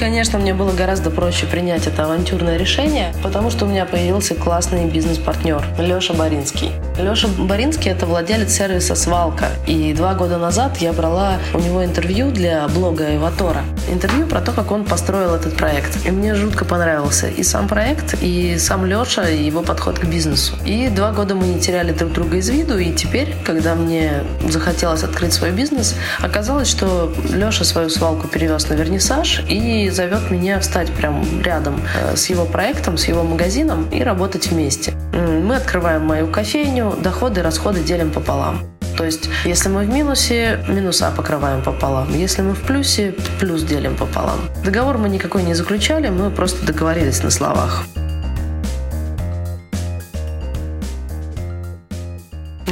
Конечно, 0.02 0.36
мне 0.36 0.52
было 0.52 0.72
гораздо 0.72 1.10
проще 1.10 1.46
принять 1.46 1.86
это 1.86 2.02
авантюрное 2.02 2.56
решение, 2.56 3.14
потому 3.22 3.50
что 3.50 3.66
у 3.66 3.68
меня 3.68 3.84
появился 3.84 4.34
классный 4.34 4.86
бизнес-партнер 4.86 5.64
Леша 5.78 6.12
Боринский. 6.12 6.72
Леша 6.98 7.28
Боринский– 7.38 7.88
это 7.92 8.04
владелец 8.06 8.52
сервиса 8.52 8.96
«Свалка». 8.96 9.50
И 9.68 9.94
два 9.94 10.14
года 10.14 10.38
назад 10.38 10.78
я 10.78 10.92
брала 10.92 11.38
у 11.54 11.60
него 11.60 11.84
интервью 11.84 12.32
для 12.32 12.66
блога 12.66 13.14
«Эватора». 13.14 13.62
Интервью 13.88 14.26
про 14.26 14.40
то, 14.40 14.50
как 14.50 14.72
он 14.72 14.84
построил 14.84 15.36
этот 15.36 15.56
проект. 15.56 16.04
И 16.04 16.10
мне 16.10 16.34
жутко 16.34 16.64
понравился 16.64 17.28
и 17.28 17.44
сам 17.44 17.68
проект, 17.68 18.16
и 18.20 18.58
сам 18.58 18.84
Леша, 18.84 19.28
и 19.28 19.44
его 19.44 19.62
подход 19.62 20.00
к 20.00 20.04
бизнесу. 20.04 20.54
И 20.66 20.88
два 20.88 21.12
года 21.12 21.36
мы 21.36 21.46
не 21.46 21.60
теряли 21.60 21.92
друг 21.92 22.12
друга 22.12 22.38
из 22.38 22.48
виду, 22.48 22.76
и 22.76 22.92
теперь, 22.92 23.36
когда 23.44 23.76
мне 23.76 24.24
захотелось 24.48 25.04
открыть 25.04 25.32
свой 25.32 25.52
бизнес, 25.52 25.94
оказалось, 26.18 26.68
что 26.68 27.12
Леша 27.32 27.62
свою 27.62 27.88
свалку 27.88 28.26
перевез 28.26 28.68
на 28.68 28.74
вернисаж 28.74 29.44
и 29.48 29.91
зовет 29.92 30.30
меня 30.30 30.58
встать 30.60 30.90
прямо 30.90 31.24
рядом 31.42 31.80
э, 31.94 32.16
с 32.16 32.26
его 32.26 32.44
проектом, 32.44 32.96
с 32.96 33.06
его 33.06 33.22
магазином 33.22 33.88
и 33.90 34.02
работать 34.02 34.48
вместе. 34.48 34.92
Мы 35.12 35.56
открываем 35.56 36.06
мою 36.06 36.26
кофейню, 36.26 36.94
доходы 37.02 37.40
и 37.40 37.42
расходы 37.42 37.82
делим 37.82 38.10
пополам. 38.10 38.60
То 38.96 39.04
есть, 39.04 39.28
если 39.44 39.68
мы 39.68 39.84
в 39.84 39.88
минусе, 39.88 40.64
минуса 40.68 41.12
покрываем 41.16 41.62
пополам. 41.62 42.14
Если 42.14 42.42
мы 42.42 42.54
в 42.54 42.62
плюсе, 42.62 43.14
плюс 43.40 43.62
делим 43.62 43.96
пополам. 43.96 44.40
Договор 44.64 44.98
мы 44.98 45.08
никакой 45.08 45.42
не 45.42 45.54
заключали, 45.54 46.08
мы 46.08 46.30
просто 46.30 46.64
договорились 46.66 47.22
на 47.22 47.30
словах. 47.30 47.84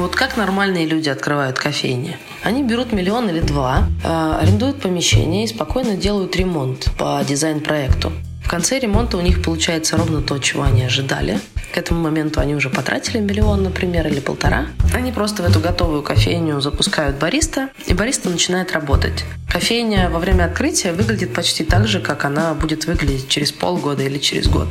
Вот 0.00 0.16
как 0.16 0.38
нормальные 0.38 0.87
люди 0.87 1.11
открывают 1.11 1.59
кофейни? 1.59 2.16
Они 2.42 2.62
берут 2.62 2.90
миллион 2.90 3.28
или 3.28 3.40
два, 3.40 3.87
э, 4.02 4.38
арендуют 4.40 4.80
помещение 4.80 5.45
и 5.45 5.47
спокойно 5.47 5.95
делают 5.95 6.35
ремонт 6.37 6.87
по 6.97 7.23
дизайн-проекту. 7.23 8.11
В 8.42 8.49
конце 8.49 8.78
ремонта 8.78 9.19
у 9.19 9.21
них 9.21 9.42
получается 9.42 9.99
ровно 9.99 10.23
то, 10.23 10.38
чего 10.38 10.62
они 10.62 10.85
ожидали. 10.85 11.38
К 11.75 11.76
этому 11.76 12.00
моменту 12.00 12.40
они 12.40 12.54
уже 12.54 12.71
потратили 12.71 13.19
миллион, 13.19 13.62
например, 13.62 14.07
или 14.07 14.21
полтора. 14.21 14.69
Они 14.95 15.12
просто 15.12 15.42
в 15.42 15.47
эту 15.47 15.61
готовую 15.61 16.02
кофейню 16.02 16.62
запускают 16.62 17.19
бариста, 17.19 17.69
и 17.87 17.92
бариста 17.92 18.30
начинает 18.30 18.73
работать. 18.73 19.26
Кофейня 19.52 20.09
во 20.09 20.19
время 20.19 20.47
открытия 20.47 20.92
выглядит 20.92 21.35
почти 21.35 21.62
так 21.62 21.87
же, 21.87 22.00
как 22.00 22.25
она 22.25 22.54
будет 22.54 22.87
выглядеть 22.87 23.28
через 23.28 23.52
полгода 23.52 24.02
или 24.02 24.16
через 24.16 24.49
год. 24.49 24.69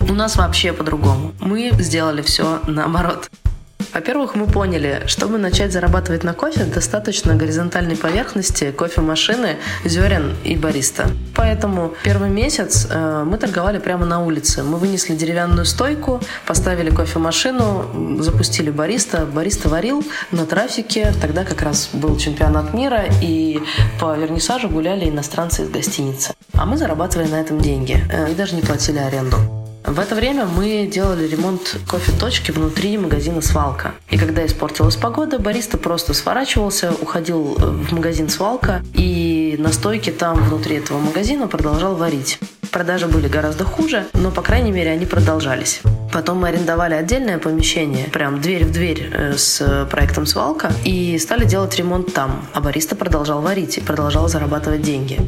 У 0.00 0.12
нас 0.12 0.36
вообще 0.36 0.74
по-другому. 0.74 1.32
Мы 1.40 1.70
сделали 1.78 2.20
все 2.20 2.60
наоборот. 2.66 3.30
Во-первых, 3.94 4.34
мы 4.34 4.46
поняли, 4.46 5.02
чтобы 5.06 5.36
начать 5.38 5.72
зарабатывать 5.72 6.24
на 6.24 6.32
кофе, 6.32 6.64
достаточно 6.64 7.34
горизонтальной 7.34 7.96
поверхности 7.96 8.72
кофемашины, 8.72 9.56
зерен 9.84 10.34
и 10.44 10.56
бариста. 10.56 11.10
Поэтому 11.34 11.94
первый 12.02 12.30
месяц 12.30 12.86
э, 12.90 13.24
мы 13.26 13.36
торговали 13.36 13.78
прямо 13.78 14.06
на 14.06 14.24
улице. 14.24 14.62
Мы 14.62 14.78
вынесли 14.78 15.14
деревянную 15.14 15.66
стойку, 15.66 16.20
поставили 16.46 16.88
кофемашину, 16.90 18.22
запустили 18.22 18.70
бариста. 18.70 19.26
Бариста 19.26 19.68
варил 19.68 20.02
на 20.30 20.46
трафике. 20.46 21.12
Тогда 21.20 21.44
как 21.44 21.60
раз 21.60 21.90
был 21.92 22.16
чемпионат 22.16 22.72
мира, 22.72 23.04
и 23.20 23.60
по 24.00 24.16
вернисажу 24.16 24.70
гуляли 24.70 25.08
иностранцы 25.10 25.64
из 25.64 25.70
гостиницы. 25.70 26.32
А 26.54 26.64
мы 26.64 26.78
зарабатывали 26.78 27.28
на 27.28 27.40
этом 27.40 27.60
деньги 27.60 28.02
э, 28.10 28.32
и 28.32 28.34
даже 28.34 28.54
не 28.54 28.62
платили 28.62 28.98
аренду. 28.98 29.61
В 29.92 30.00
это 30.00 30.14
время 30.14 30.46
мы 30.46 30.88
делали 30.90 31.28
ремонт 31.28 31.76
кофе-точки 31.86 32.50
внутри 32.50 32.96
магазина 32.96 33.42
«Свалка». 33.42 33.92
И 34.08 34.16
когда 34.16 34.46
испортилась 34.46 34.96
погода, 34.96 35.38
бариста 35.38 35.76
просто 35.76 36.14
сворачивался, 36.14 36.92
уходил 36.92 37.58
э, 37.58 37.66
в 37.66 37.92
магазин 37.92 38.30
«Свалка» 38.30 38.82
и 38.94 39.54
на 39.58 39.70
стойке 39.70 40.10
там 40.10 40.42
внутри 40.44 40.76
этого 40.76 40.98
магазина 40.98 41.46
продолжал 41.46 41.94
варить. 41.94 42.38
Продажи 42.70 43.06
были 43.06 43.28
гораздо 43.28 43.66
хуже, 43.66 44.06
но, 44.14 44.30
по 44.30 44.40
крайней 44.40 44.72
мере, 44.72 44.90
они 44.90 45.04
продолжались. 45.04 45.82
Потом 46.10 46.38
мы 46.38 46.48
арендовали 46.48 46.94
отдельное 46.94 47.36
помещение, 47.36 48.06
прям 48.06 48.40
дверь 48.40 48.64
в 48.64 48.72
дверь 48.72 49.10
э, 49.12 49.34
с 49.36 49.86
проектом 49.90 50.24
«Свалка» 50.24 50.72
и 50.86 51.18
стали 51.18 51.44
делать 51.44 51.76
ремонт 51.76 52.14
там. 52.14 52.46
А 52.54 52.62
бариста 52.62 52.96
продолжал 52.96 53.42
варить 53.42 53.76
и 53.76 53.82
продолжал 53.82 54.26
зарабатывать 54.26 54.80
деньги. 54.80 55.20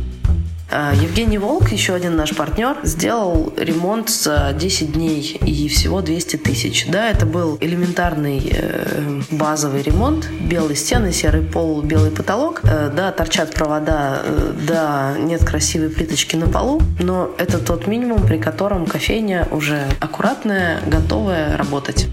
А, 0.70 0.92
Евгений 0.94 1.38
Волк, 1.38 1.70
еще 1.70 1.94
один 1.94 2.16
наш 2.16 2.34
партнер, 2.34 2.76
сделал 2.82 3.52
ремонт 3.56 4.08
за 4.08 4.54
10 4.58 4.92
дней 4.92 5.38
и 5.44 5.68
всего 5.68 6.00
200 6.00 6.36
тысяч. 6.36 6.86
Да, 6.88 7.10
это 7.10 7.26
был 7.26 7.58
элементарный 7.60 8.50
э, 8.52 9.20
базовый 9.30 9.82
ремонт. 9.82 10.28
Белые 10.40 10.76
стены, 10.76 11.12
серый 11.12 11.42
пол, 11.42 11.82
белый 11.82 12.10
потолок. 12.10 12.60
Э, 12.64 12.90
да, 12.94 13.12
торчат 13.12 13.54
провода, 13.54 14.22
э, 14.24 14.52
да, 14.66 15.14
нет 15.18 15.44
красивой 15.44 15.90
плиточки 15.90 16.36
на 16.36 16.48
полу, 16.48 16.80
но 16.98 17.30
это 17.38 17.58
тот 17.58 17.86
минимум, 17.86 18.26
при 18.26 18.38
котором 18.38 18.86
кофейня 18.86 19.46
уже 19.50 19.84
аккуратная, 20.00 20.80
готовая 20.86 21.56
работать. 21.56 22.08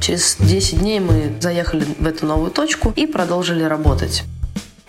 Через 0.00 0.36
10 0.38 0.78
дней 0.80 1.00
мы 1.00 1.32
заехали 1.40 1.84
в 1.98 2.06
эту 2.06 2.26
новую 2.26 2.50
точку 2.50 2.92
и 2.94 3.06
продолжили 3.06 3.64
работать. 3.64 4.24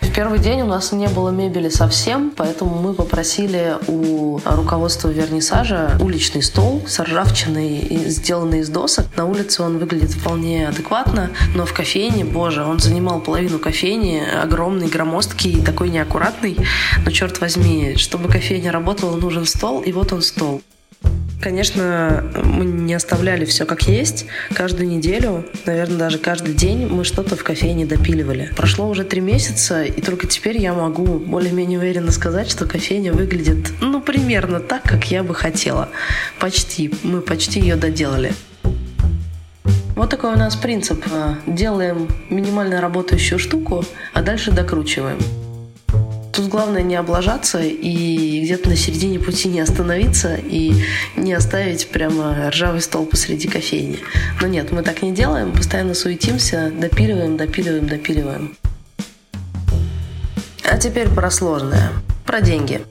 В 0.00 0.12
первый 0.12 0.38
день 0.38 0.62
у 0.62 0.66
нас 0.66 0.92
не 0.92 1.08
было 1.08 1.30
мебели 1.30 1.68
совсем, 1.68 2.32
поэтому 2.36 2.80
мы 2.80 2.94
попросили 2.94 3.74
у 3.88 4.38
руководства 4.44 5.08
вернисажа 5.08 5.98
уличный 6.00 6.42
стол 6.42 6.82
с 6.86 7.00
ржавчиной, 7.00 8.04
сделанный 8.06 8.60
из 8.60 8.68
досок. 8.68 9.06
На 9.16 9.26
улице 9.26 9.62
он 9.62 9.78
выглядит 9.78 10.10
вполне 10.10 10.68
адекватно, 10.68 11.30
но 11.54 11.66
в 11.66 11.72
кофейне, 11.72 12.24
боже, 12.24 12.64
он 12.64 12.78
занимал 12.78 13.20
половину 13.20 13.58
кофейни, 13.58 14.22
огромный, 14.42 14.88
громоздкий, 14.88 15.62
такой 15.62 15.90
неаккуратный. 15.90 16.56
Но 17.04 17.10
черт 17.10 17.40
возьми, 17.40 17.96
чтобы 17.96 18.28
кофейня 18.28 18.70
работала, 18.70 19.16
нужен 19.16 19.46
стол, 19.46 19.82
и 19.82 19.92
вот 19.92 20.12
он 20.12 20.22
стол. 20.22 20.62
Конечно, 21.40 22.24
мы 22.42 22.64
не 22.64 22.94
оставляли 22.94 23.44
все 23.44 23.64
как 23.64 23.82
есть. 23.82 24.26
Каждую 24.52 24.88
неделю, 24.88 25.46
наверное, 25.66 25.96
даже 25.96 26.18
каждый 26.18 26.52
день 26.52 26.88
мы 26.88 27.04
что-то 27.04 27.36
в 27.36 27.44
кофейне 27.44 27.86
допиливали. 27.86 28.50
Прошло 28.56 28.88
уже 28.88 29.04
три 29.04 29.20
месяца, 29.20 29.84
и 29.84 30.00
только 30.00 30.26
теперь 30.26 30.58
я 30.58 30.74
могу 30.74 31.04
более-менее 31.18 31.78
уверенно 31.78 32.10
сказать, 32.10 32.50
что 32.50 32.66
кофейня 32.66 33.12
выглядит, 33.12 33.70
ну, 33.80 34.00
примерно 34.00 34.58
так, 34.58 34.82
как 34.82 35.10
я 35.10 35.22
бы 35.22 35.34
хотела. 35.34 35.88
Почти. 36.40 36.92
Мы 37.04 37.20
почти 37.20 37.60
ее 37.60 37.76
доделали. 37.76 38.32
Вот 39.94 40.10
такой 40.10 40.32
у 40.32 40.36
нас 40.36 40.56
принцип. 40.56 41.04
Делаем 41.46 42.08
минимально 42.30 42.80
работающую 42.80 43.38
штуку, 43.38 43.84
а 44.12 44.22
дальше 44.22 44.50
докручиваем. 44.50 45.18
Тут 46.38 46.46
главное 46.46 46.82
не 46.82 46.94
облажаться 46.94 47.58
и 47.58 48.44
где-то 48.44 48.68
на 48.68 48.76
середине 48.76 49.18
пути 49.18 49.48
не 49.48 49.58
остановиться 49.58 50.36
и 50.36 50.72
не 51.16 51.32
оставить 51.32 51.88
прямо 51.88 52.48
ржавый 52.48 52.80
стол 52.80 53.06
посреди 53.06 53.48
кофейни. 53.48 53.98
Но 54.40 54.46
нет, 54.46 54.70
мы 54.70 54.84
так 54.84 55.02
не 55.02 55.10
делаем, 55.10 55.50
постоянно 55.50 55.94
суетимся, 55.94 56.70
допиливаем, 56.70 57.36
допиливаем, 57.36 57.88
допиливаем. 57.88 58.56
А 60.62 60.78
теперь 60.78 61.08
про 61.08 61.28
сложное. 61.32 61.90
Про 62.24 62.40
деньги. 62.40 62.82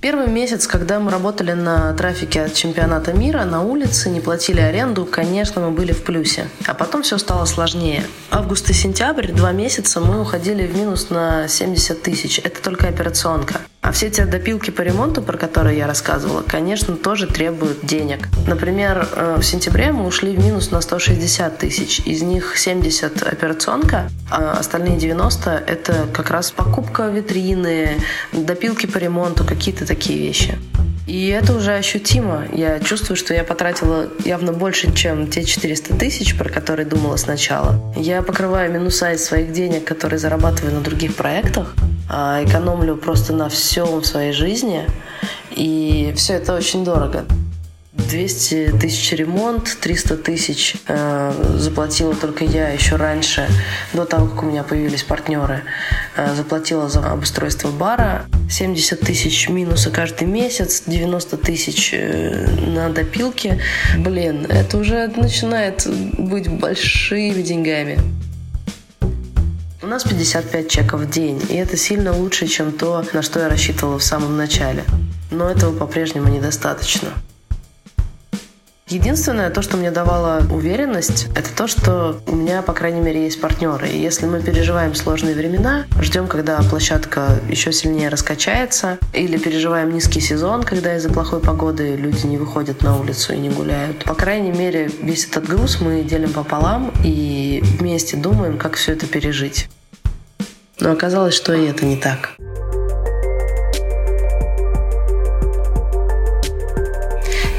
Первый 0.00 0.28
месяц, 0.28 0.66
когда 0.66 1.00
мы 1.00 1.10
работали 1.10 1.52
на 1.52 1.92
трафике 1.94 2.42
от 2.42 2.54
чемпионата 2.54 3.12
мира, 3.12 3.44
на 3.44 3.62
улице, 3.62 4.10
не 4.10 4.20
платили 4.20 4.60
аренду, 4.60 5.06
конечно, 5.06 5.60
мы 5.62 5.70
были 5.70 5.92
в 5.92 6.04
плюсе. 6.04 6.48
А 6.66 6.74
потом 6.74 7.02
все 7.02 7.18
стало 7.18 7.46
сложнее. 7.46 8.04
Август 8.30 8.68
и 8.70 8.72
сентябрь, 8.72 9.32
два 9.32 9.52
месяца, 9.52 10.00
мы 10.00 10.20
уходили 10.20 10.66
в 10.66 10.76
минус 10.76 11.08
на 11.10 11.48
70 11.48 12.02
тысяч. 12.02 12.38
Это 12.38 12.62
только 12.62 12.88
операционка. 12.88 13.60
А 13.86 13.92
все 13.92 14.10
те 14.10 14.26
допилки 14.26 14.72
по 14.72 14.82
ремонту, 14.82 15.22
про 15.22 15.38
которые 15.38 15.78
я 15.78 15.86
рассказывала, 15.86 16.42
конечно, 16.42 16.96
тоже 16.96 17.28
требуют 17.28 17.86
денег. 17.86 18.28
Например, 18.44 19.06
э, 19.12 19.36
в 19.38 19.44
сентябре 19.44 19.92
мы 19.92 20.06
ушли 20.06 20.34
в 20.34 20.44
минус 20.44 20.72
на 20.72 20.80
160 20.80 21.58
тысяч. 21.58 22.00
Из 22.00 22.20
них 22.20 22.58
70 22.58 23.22
операционка, 23.22 24.10
а 24.28 24.56
остальные 24.58 24.96
90 24.96 25.62
это 25.68 26.08
как 26.12 26.30
раз 26.30 26.50
покупка 26.50 27.06
витрины, 27.06 28.00
допилки 28.32 28.86
по 28.86 28.98
ремонту, 28.98 29.44
какие-то 29.44 29.86
такие 29.86 30.18
вещи. 30.18 30.58
И 31.06 31.28
это 31.28 31.54
уже 31.54 31.74
ощутимо. 31.74 32.46
Я 32.52 32.80
чувствую, 32.80 33.16
что 33.16 33.32
я 33.32 33.44
потратила 33.44 34.08
явно 34.24 34.52
больше, 34.52 34.92
чем 34.92 35.28
те 35.28 35.44
400 35.44 35.94
тысяч, 35.94 36.36
про 36.36 36.48
которые 36.48 36.84
думала 36.84 37.16
сначала. 37.16 37.80
Я 37.96 38.22
покрываю 38.22 38.72
минуса 38.72 39.12
из 39.12 39.24
своих 39.24 39.52
денег, 39.52 39.84
которые 39.84 40.18
зарабатываю 40.18 40.74
на 40.74 40.80
других 40.80 41.14
проектах, 41.14 41.74
а 42.10 42.42
экономлю 42.44 42.96
просто 42.96 43.32
на 43.32 43.48
всем 43.48 44.00
в 44.00 44.04
своей 44.04 44.32
жизни. 44.32 44.84
И 45.52 46.12
все 46.16 46.34
это 46.34 46.54
очень 46.54 46.84
дорого. 46.84 47.24
200 48.08 48.78
тысяч 48.80 49.12
ремонт, 49.12 49.76
300 49.80 50.16
тысяч 50.16 50.76
э, 50.86 51.54
заплатила 51.56 52.14
только 52.14 52.44
я 52.44 52.68
еще 52.68 52.96
раньше, 52.96 53.48
до 53.92 54.04
того, 54.04 54.26
как 54.26 54.42
у 54.42 54.46
меня 54.46 54.62
появились 54.62 55.02
партнеры. 55.02 55.62
Э, 56.16 56.34
заплатила 56.34 56.88
за 56.88 57.00
обустройство 57.00 57.70
бара. 57.70 58.26
70 58.50 59.00
тысяч 59.00 59.48
минуса 59.48 59.90
каждый 59.90 60.26
месяц, 60.26 60.84
90 60.86 61.36
тысяч 61.38 61.90
э, 61.92 62.46
на 62.66 62.90
допилке. 62.90 63.60
Блин, 63.98 64.46
это 64.48 64.78
уже 64.78 65.08
начинает 65.08 65.86
быть 65.86 66.48
большими 66.48 67.42
деньгами. 67.42 67.98
У 69.82 69.86
нас 69.88 70.04
55 70.04 70.68
чеков 70.68 71.02
в 71.02 71.10
день, 71.10 71.40
и 71.48 71.54
это 71.54 71.76
сильно 71.76 72.12
лучше, 72.12 72.46
чем 72.46 72.72
то, 72.72 73.04
на 73.12 73.22
что 73.22 73.40
я 73.40 73.48
рассчитывала 73.48 73.98
в 73.98 74.02
самом 74.02 74.36
начале. 74.36 74.84
Но 75.30 75.48
этого 75.50 75.76
по-прежнему 75.76 76.28
недостаточно. 76.28 77.10
Единственное, 78.88 79.50
то, 79.50 79.62
что 79.62 79.76
мне 79.76 79.90
давало 79.90 80.46
уверенность, 80.48 81.26
это 81.34 81.52
то, 81.56 81.66
что 81.66 82.20
у 82.28 82.36
меня, 82.36 82.62
по 82.62 82.72
крайней 82.72 83.00
мере, 83.00 83.24
есть 83.24 83.40
партнеры. 83.40 83.88
И 83.88 83.98
если 83.98 84.26
мы 84.26 84.40
переживаем 84.40 84.94
сложные 84.94 85.34
времена, 85.34 85.86
ждем, 86.00 86.28
когда 86.28 86.60
площадка 86.62 87.40
еще 87.48 87.72
сильнее 87.72 88.10
раскачается, 88.10 88.98
или 89.12 89.38
переживаем 89.38 89.92
низкий 89.92 90.20
сезон, 90.20 90.62
когда 90.62 90.94
из-за 90.96 91.08
плохой 91.08 91.40
погоды 91.40 91.96
люди 91.96 92.26
не 92.26 92.36
выходят 92.36 92.82
на 92.82 92.96
улицу 92.96 93.32
и 93.32 93.38
не 93.38 93.50
гуляют. 93.50 94.04
По 94.04 94.14
крайней 94.14 94.52
мере, 94.52 94.88
весь 95.02 95.26
этот 95.26 95.48
груз 95.48 95.80
мы 95.80 96.02
делим 96.02 96.32
пополам 96.32 96.92
и 97.02 97.64
вместе 97.80 98.16
думаем, 98.16 98.56
как 98.56 98.76
все 98.76 98.92
это 98.92 99.06
пережить. 99.08 99.68
Но 100.78 100.92
оказалось, 100.92 101.34
что 101.34 101.52
и 101.54 101.66
это 101.66 101.84
не 101.84 101.96
так. 101.96 102.36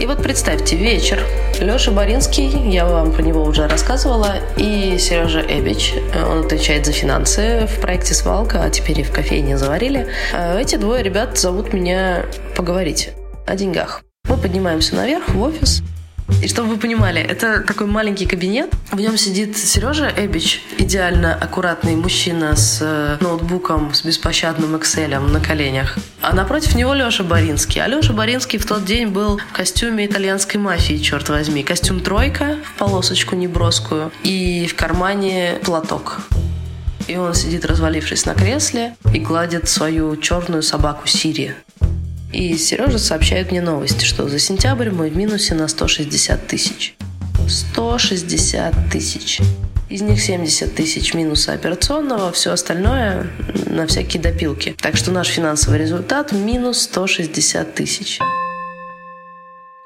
Вот 0.08 0.24
представьте, 0.24 0.78
вечер. 0.78 1.20
Леша 1.60 1.92
Боринский, 1.92 2.48
я 2.72 2.86
вам 2.86 3.12
про 3.12 3.22
него 3.22 3.44
уже 3.44 3.68
рассказывала, 3.68 4.36
и 4.56 4.98
Сережа 4.98 5.42
Эбич, 5.42 5.96
он 6.30 6.46
отвечает 6.46 6.86
за 6.86 6.94
финансы 6.94 7.68
в 7.68 7.82
проекте 7.82 8.14
«Свалка», 8.14 8.64
а 8.64 8.70
теперь 8.70 9.02
и 9.02 9.04
в 9.04 9.12
кофейне 9.12 9.58
«Заварили». 9.58 10.08
А 10.34 10.58
эти 10.58 10.78
двое 10.78 11.04
ребят 11.04 11.38
зовут 11.38 11.74
меня 11.74 12.26
поговорить 12.56 13.10
о 13.46 13.56
деньгах. 13.56 14.02
Мы 14.30 14.38
поднимаемся 14.38 14.96
наверх 14.96 15.28
в 15.28 15.42
офис, 15.42 15.84
и 16.42 16.48
чтобы 16.48 16.70
вы 16.70 16.78
понимали, 16.78 17.22
это 17.22 17.62
такой 17.62 17.88
маленький 17.88 18.26
кабинет. 18.26 18.72
В 18.92 19.00
нем 19.00 19.18
сидит 19.18 19.58
Сережа 19.58 20.12
Эбич, 20.16 20.62
идеально 20.78 21.34
аккуратный 21.34 21.96
мужчина 21.96 22.56
с 22.56 22.80
э, 22.82 23.18
ноутбуком, 23.22 23.94
с 23.94 24.04
беспощадным 24.04 24.76
Excel 24.76 25.20
на 25.20 25.40
коленях. 25.40 25.98
А 26.22 26.36
напротив 26.36 26.76
него 26.76 26.94
Леша 26.94 27.24
Боринский. 27.24 27.82
А 27.82 27.88
Леша 27.88 28.14
Боринский 28.14 28.60
в 28.60 28.66
тот 28.66 28.86
день 28.86 29.08
был 29.08 29.38
в 29.40 29.52
костюме 29.52 30.06
итальянской 30.06 30.60
мафии, 30.60 30.98
черт 30.98 31.28
возьми. 31.30 31.64
Костюм 31.64 32.02
тройка 32.02 32.58
в 32.64 32.78
полосочку 32.78 33.36
неброскую 33.36 34.12
и 34.24 34.68
в 34.68 34.76
кармане 34.76 35.60
платок. 35.64 36.20
И 37.08 37.16
он 37.16 37.34
сидит, 37.34 37.66
развалившись 37.66 38.26
на 38.26 38.36
кресле, 38.36 38.96
и 39.14 39.20
гладит 39.20 39.70
свою 39.70 40.16
черную 40.18 40.62
собаку 40.62 41.08
Сири. 41.08 41.56
И 42.32 42.58
Сережа 42.58 43.00
сообщает 43.00 43.52
мне 43.52 43.62
новости, 43.62 44.04
что 44.04 44.28
за 44.28 44.40
сентябрь 44.40 44.90
мы 44.90 45.10
в 45.10 45.16
минусе 45.16 45.56
на 45.56 45.68
160 45.68 46.48
тысяч. 46.48 46.96
160 47.48 48.90
тысяч. 48.92 49.40
Из 49.90 50.02
них 50.02 50.22
70 50.22 50.76
тысяч 50.76 51.14
минуса 51.14 51.54
операционного, 51.54 52.34
все 52.34 52.52
остальное 52.52 53.28
на 53.68 53.88
всякие 53.88 54.22
допилки. 54.22 54.76
Так 54.82 54.98
что 54.98 55.12
наш 55.12 55.28
финансовый 55.30 55.80
результат 55.80 56.34
минус 56.34 56.82
160 56.82 57.74
тысяч. 57.74 58.20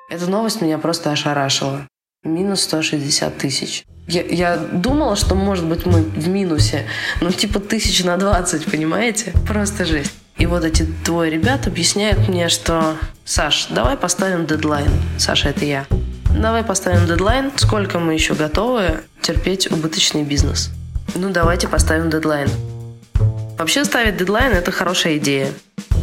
Эта 0.10 0.26
новость 0.26 0.62
меня 0.62 0.80
просто 0.80 1.12
ошарашила. 1.12 1.88
Минус 2.24 2.62
160 2.62 3.38
тысяч. 3.38 3.86
Я, 4.08 4.24
я 4.24 4.58
думала, 4.58 5.16
что, 5.16 5.36
может 5.36 5.66
быть, 5.66 5.86
мы 5.86 6.02
в 6.02 6.28
минусе, 6.28 6.86
ну, 7.22 7.32
типа 7.32 7.60
тысяч 7.60 8.04
на 8.04 8.18
20, 8.18 8.66
понимаете? 8.66 9.34
Просто 9.48 9.86
жесть. 9.86 10.21
И 10.38 10.46
вот 10.46 10.64
эти 10.64 10.84
двое 11.06 11.30
ребят 11.30 11.68
объясняют 11.68 12.28
мне, 12.28 12.50
что 12.50 12.96
«Саш, 13.26 13.68
давай 13.70 13.96
поставим 13.98 14.46
дедлайн». 14.46 14.90
Саша, 15.18 15.50
это 15.50 15.66
я. 15.66 15.86
Давай 16.36 16.64
поставим 16.64 17.06
дедлайн. 17.06 17.52
Сколько 17.56 18.00
мы 18.00 18.14
еще 18.14 18.34
готовы 18.34 19.02
терпеть 19.22 19.70
убыточный 19.72 20.24
бизнес? 20.24 20.72
Ну, 21.14 21.30
давайте 21.30 21.68
поставим 21.68 22.10
дедлайн. 22.10 22.50
Вообще 23.60 23.86
ставить 23.86 24.18
дедлайн– 24.18 24.54
это 24.54 24.72
хорошая 24.72 25.18
идея. 25.18 25.50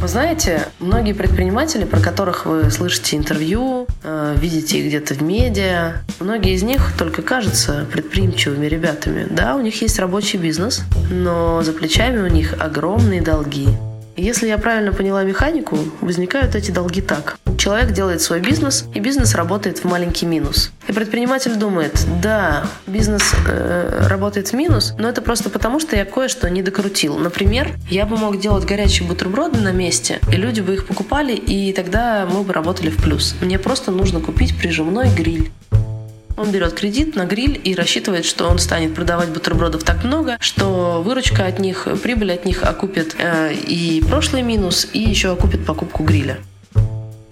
Вы 0.00 0.06
знаете, 0.06 0.68
многие 0.78 1.12
предприниматели, 1.12 1.84
про 1.84 1.98
которых 1.98 2.46
вы 2.46 2.70
слышите 2.70 3.16
интервью, 3.16 3.88
э, 4.04 4.36
видите 4.38 4.78
их 4.78 4.86
где-то 4.86 5.14
в 5.14 5.22
медиа, 5.22 5.94
многие 6.20 6.52
из 6.54 6.62
них 6.62 6.92
только 6.96 7.22
кажутся 7.22 7.84
предприимчивыми 7.90 8.66
ребятами. 8.66 9.26
Да, 9.28 9.56
у 9.56 9.60
них 9.60 9.82
есть 9.82 9.98
рабочий 9.98 10.38
бизнес, 10.38 10.82
но 11.10 11.62
за 11.64 11.72
плечами 11.72 12.18
у 12.18 12.28
них 12.28 12.54
огромные 12.60 13.22
долги– 13.22 13.68
если 14.22 14.48
я 14.48 14.58
правильно 14.58 14.92
поняла 14.92 15.22
механику, 15.24 15.78
возникают 16.00 16.54
эти 16.54 16.70
долги 16.70 17.00
так. 17.00 17.38
Человек 17.56 17.92
делает 17.92 18.20
свой 18.20 18.40
бизнес, 18.40 18.84
и 18.94 19.00
бизнес 19.00 19.34
работает 19.34 19.78
в 19.78 19.84
маленький 19.84 20.26
минус. 20.26 20.70
И 20.86 20.92
предприниматель 20.92 21.56
думает, 21.56 22.06
да, 22.22 22.66
бизнес 22.86 23.34
э, 23.46 24.06
работает 24.08 24.48
в 24.48 24.52
минус, 24.54 24.94
но 24.98 25.08
это 25.08 25.22
просто 25.22 25.50
потому, 25.50 25.80
что 25.80 25.96
я 25.96 26.04
кое-что 26.04 26.48
не 26.48 26.62
докрутил. 26.62 27.18
Например, 27.18 27.74
я 27.90 28.06
бы 28.06 28.16
мог 28.16 28.38
делать 28.40 28.64
горячие 28.64 29.08
бутерброды 29.08 29.60
на 29.60 29.72
месте, 29.72 30.20
и 30.32 30.36
люди 30.36 30.60
бы 30.60 30.74
их 30.74 30.86
покупали, 30.86 31.34
и 31.34 31.72
тогда 31.72 32.26
мы 32.30 32.42
бы 32.42 32.52
работали 32.52 32.90
в 32.90 32.96
плюс. 32.96 33.34
Мне 33.40 33.58
просто 33.58 33.90
нужно 33.90 34.20
купить 34.20 34.56
прижимной 34.56 35.12
гриль. 35.14 35.50
Он 36.38 36.52
берет 36.52 36.72
кредит 36.74 37.16
на 37.16 37.24
гриль 37.24 37.60
и 37.62 37.74
рассчитывает, 37.74 38.24
что 38.24 38.48
он 38.48 38.60
станет 38.60 38.94
продавать 38.94 39.28
бутербродов 39.30 39.82
так 39.82 40.04
много, 40.04 40.36
что 40.38 41.02
выручка 41.04 41.46
от 41.46 41.58
них, 41.58 41.88
прибыль 42.00 42.32
от 42.32 42.44
них 42.44 42.62
окупит 42.62 43.16
э, 43.18 43.52
и 43.54 44.00
прошлый 44.08 44.42
минус, 44.42 44.86
и 44.92 45.00
еще 45.00 45.32
окупит 45.32 45.66
покупку 45.66 46.04
гриля. 46.04 46.38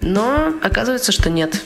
Но 0.01 0.53
оказывается, 0.61 1.13
что 1.13 1.29
нет. 1.29 1.61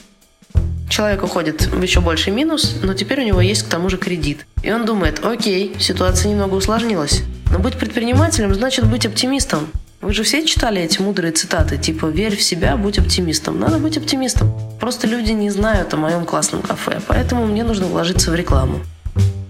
Человек 0.88 1.24
уходит 1.24 1.66
в 1.66 1.82
еще 1.82 2.00
больший 2.00 2.32
минус, 2.32 2.76
но 2.84 2.94
теперь 2.94 3.22
у 3.22 3.26
него 3.26 3.42
есть 3.42 3.64
к 3.64 3.70
тому 3.70 3.90
же 3.90 3.98
кредит. 3.98 4.46
И 4.62 4.72
он 4.72 4.86
думает, 4.86 5.26
окей, 5.26 5.76
ситуация 5.80 6.30
немного 6.30 6.54
усложнилась. 6.54 7.24
Но 7.52 7.58
быть 7.58 7.74
предпринимателем 7.74 8.54
значит 8.54 8.86
быть 8.86 9.08
оптимистом. 9.08 9.72
Вы 10.02 10.14
же 10.14 10.24
все 10.24 10.44
читали 10.46 10.82
эти 10.82 11.00
мудрые 11.00 11.32
цитаты, 11.32 11.78
типа 11.78 12.08
«верь 12.08 12.36
в 12.36 12.42
себя, 12.42 12.76
будь 12.76 12.98
оптимистом». 12.98 13.60
Надо 13.60 13.78
быть 13.78 13.98
оптимистом. 13.98 14.52
Просто 14.80 15.06
люди 15.06 15.32
не 15.32 15.52
знают 15.52 15.94
о 15.94 15.98
моем 15.98 16.26
классном 16.26 16.64
кафе, 16.64 17.00
поэтому 17.08 17.46
мне 17.46 17.64
нужно 17.64 17.86
вложиться 17.86 18.32
в 18.32 18.36
рекламу. 18.36 18.80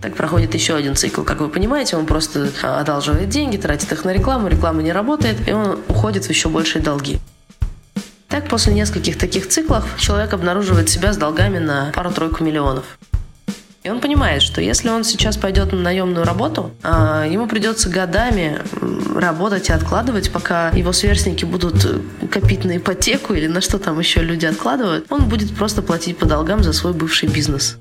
Так 0.02 0.16
проходит 0.16 0.54
еще 0.54 0.76
один 0.76 0.96
цикл. 0.96 1.22
Как 1.22 1.40
вы 1.40 1.48
понимаете, 1.48 1.96
он 1.96 2.06
просто 2.06 2.50
одалживает 2.62 3.30
деньги, 3.30 3.56
тратит 3.56 3.94
их 3.94 4.04
на 4.04 4.12
рекламу, 4.12 4.50
реклама 4.50 4.82
не 4.82 4.92
работает, 4.92 5.38
и 5.48 5.54
он 5.54 5.80
уходит 5.88 6.26
в 6.26 6.30
еще 6.30 6.50
большие 6.50 6.82
долги. 6.82 7.20
Так, 8.28 8.50
после 8.50 8.74
нескольких 8.74 9.18
таких 9.18 9.48
циклов 9.48 9.86
человек 10.00 10.34
обнаруживает 10.34 10.90
себя 10.90 11.14
с 11.14 11.18
долгами 11.18 11.60
на 11.60 11.94
пару-тройку 11.96 12.44
миллионов. 12.44 12.98
И 13.84 13.90
он 13.90 14.00
понимает, 14.00 14.44
что 14.44 14.62
если 14.62 14.90
он 14.90 15.04
сейчас 15.04 15.38
пойдет 15.38 15.72
на 15.72 15.80
наемную 15.80 16.24
работу, 16.24 16.72
а, 16.84 17.26
ему 17.26 17.48
придется 17.48 17.90
годами 17.90 18.60
работать 19.16 19.70
и 19.70 19.74
откладывать, 19.74 20.32
пока 20.32 20.70
его 20.70 20.92
сверстники 20.94 21.46
будут 21.46 21.88
копить 22.30 22.64
на 22.64 22.78
ипотеку 22.78 23.34
или 23.34 23.48
на 23.48 23.60
что 23.60 23.80
там 23.80 23.98
еще 23.98 24.22
люди 24.22 24.46
откладывают, 24.46 25.08
он 25.10 25.28
будет 25.28 25.56
просто 25.56 25.82
платить 25.82 26.18
по 26.18 26.28
долгам 26.28 26.62
за 26.62 26.74
свой 26.74 26.94
бывший 26.94 27.28
бизнес. 27.28 27.78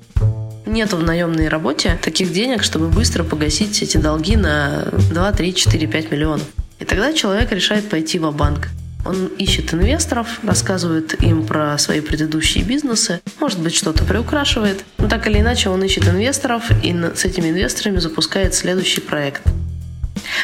Нету 0.65 0.97
в 0.97 1.03
наемной 1.03 1.49
работе 1.49 1.99
таких 2.01 2.33
денег, 2.33 2.63
чтобы 2.63 2.87
быстро 2.87 3.23
погасить 3.23 3.81
эти 3.83 3.97
долги 3.97 4.37
на 4.37 4.85
2, 5.11 5.31
3, 5.33 5.53
4, 5.53 5.87
5 5.87 6.11
миллионов. 6.11 6.47
И 6.79 6.85
тогда 6.85 7.13
человек 7.13 7.51
решает 7.51 7.87
пойти 7.89 8.17
в 8.17 8.31
банк 8.31 8.69
он 9.05 9.27
ищет 9.37 9.73
инвесторов, 9.73 10.39
рассказывает 10.43 11.21
им 11.23 11.45
про 11.45 11.77
свои 11.77 12.01
предыдущие 12.01 12.63
бизнесы, 12.63 13.21
может 13.39 13.59
быть, 13.59 13.75
что-то 13.75 14.03
приукрашивает. 14.03 14.83
Но 14.97 15.07
так 15.07 15.27
или 15.27 15.39
иначе, 15.39 15.69
он 15.69 15.83
ищет 15.83 16.07
инвесторов 16.07 16.63
и 16.83 16.93
с 17.15 17.25
этими 17.25 17.49
инвесторами 17.49 17.99
запускает 17.99 18.53
следующий 18.53 19.01
проект. 19.01 19.41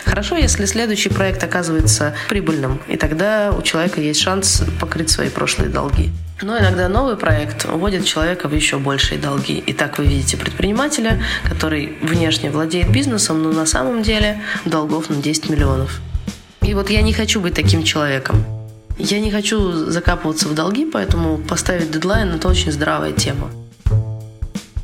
Хорошо, 0.06 0.36
если 0.36 0.65
следующий 0.65 1.10
проект 1.10 1.43
оказывается 1.43 2.15
прибыльным, 2.30 2.82
и 2.88 2.98
тогда 2.98 3.54
у 3.58 3.62
человека 3.62 4.02
есть 4.02 4.22
шанс 4.22 4.63
покрыть 4.80 5.10
свои 5.10 5.30
прошлые 5.30 5.70
долги. 5.70 6.12
Но 6.41 6.58
иногда 6.58 6.88
новый 6.88 7.17
проект 7.17 7.65
уводит 7.65 8.06
человека 8.06 8.48
в 8.48 8.54
еще 8.54 8.78
большие 8.78 9.20
долги. 9.20 9.58
И 9.58 9.74
так 9.74 9.98
вы 9.98 10.06
видите 10.06 10.38
предпринимателя, 10.38 11.20
который 11.50 11.98
внешне 12.02 12.52
владеет 12.52 12.91
бизнесом, 12.91 13.41
но 13.41 13.52
на 13.52 13.65
самом 13.65 14.04
деле 14.04 14.41
долгов 14.65 15.10
на 15.10 15.15
10 15.15 15.50
миллионов. 15.50 16.00
И 16.68 16.74
вот 16.74 16.90
я 16.90 17.02
не 17.02 17.14
хочу 17.14 17.40
быть 17.40 17.54
таким 17.54 17.84
человеком. 17.84 18.44
Я 19.00 19.22
не 19.22 19.32
хочу 19.32 19.72
закапываться 19.90 20.50
в 20.50 20.54
долги, 20.54 20.86
поэтому 20.86 21.38
поставить 21.38 21.92
дедлайн– 21.92 22.34
это 22.36 22.50
очень 22.50 22.74
здравая 22.74 23.14
тема. 23.14 23.50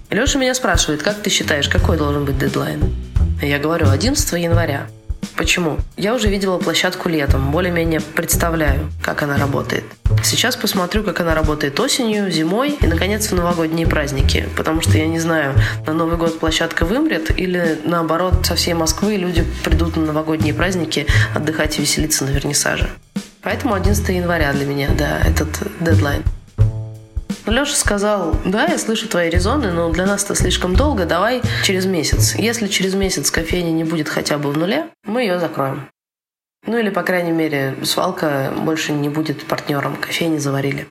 Леша 0.10 0.40
меня 0.40 0.54
спрашивает, 0.54 1.04
как 1.04 1.22
ты 1.22 1.30
считаешь, 1.30 1.68
какой 1.68 1.98
должен 1.98 2.24
быть 2.24 2.38
дедлайн? 2.38 2.96
Я 3.42 3.60
говорю, 3.60 3.90
11 3.90 4.32
января. 4.42 4.88
Почему? 5.36 5.80
Я 5.98 6.14
уже 6.14 6.30
видела 6.30 6.58
площадку 6.58 7.10
летом, 7.10 7.52
более-менее 7.52 8.02
представляю, 8.02 8.92
как 9.02 9.24
она 9.24 9.38
работает. 9.38 9.84
Сейчас 10.24 10.56
посмотрю, 10.56 11.04
как 11.04 11.20
она 11.22 11.34
работает 11.34 11.80
осенью, 11.80 12.30
зимой 12.30 12.78
и, 12.80 12.88
наконец, 12.88 13.32
в 13.32 13.36
новогодние 13.36 13.88
праздники. 13.88 14.48
Потому 14.56 14.82
что 14.82 14.98
я 14.98 15.08
не 15.08 15.20
знаю, 15.20 15.56
на 15.88 15.94
Новый 15.94 16.18
год 16.18 16.40
площадка 16.40 16.86
вымрет 16.86 17.38
или, 17.38 17.80
наоборот, 17.84 18.46
со 18.46 18.56
всей 18.56 18.74
Москвы 18.74 19.16
люди 19.16 19.44
придут 19.64 19.96
на 19.96 20.06
новогодние 20.06 20.54
праздники 20.54 21.08
отдыхать 21.34 21.80
и 21.80 21.82
веселиться 21.82 22.26
на 22.26 22.30
вернисаже. 22.30 22.90
Поэтому 23.42 23.74
11 23.74 24.08
января 24.10 24.54
для 24.54 24.66
меня, 24.66 24.90
да, 24.98 25.20
этот 25.20 25.50
дедлайн. 25.80 26.24
Леша 27.46 27.76
сказал, 27.76 28.36
да, 28.46 28.66
я 28.68 28.78
слышу 28.78 29.10
твои 29.10 29.30
резоны, 29.30 29.72
но 29.72 29.92
для 29.92 30.06
нас 30.06 30.24
это 30.24 30.36
слишком 30.36 30.76
долго, 30.76 31.06
давай 31.06 31.42
через 31.64 31.86
месяц. 31.86 32.36
Если 32.36 32.68
через 32.68 32.94
месяц 32.94 33.32
кофейня 33.32 33.72
не 33.72 33.84
будет 33.84 34.08
хотя 34.08 34.38
бы 34.38 34.52
в 34.52 34.58
нуле, 34.58 34.88
мы 35.06 35.22
ее 35.22 35.40
закроем. 35.40 35.90
Ну 36.66 36.78
или, 36.78 36.90
по 36.90 37.04
крайней 37.04 37.32
мере, 37.32 37.76
свалка 37.84 38.54
больше 38.58 38.94
не 38.94 39.10
будет 39.10 39.46
партнером, 39.46 39.98
кофейни 39.98 40.38
заварили. 40.38 40.88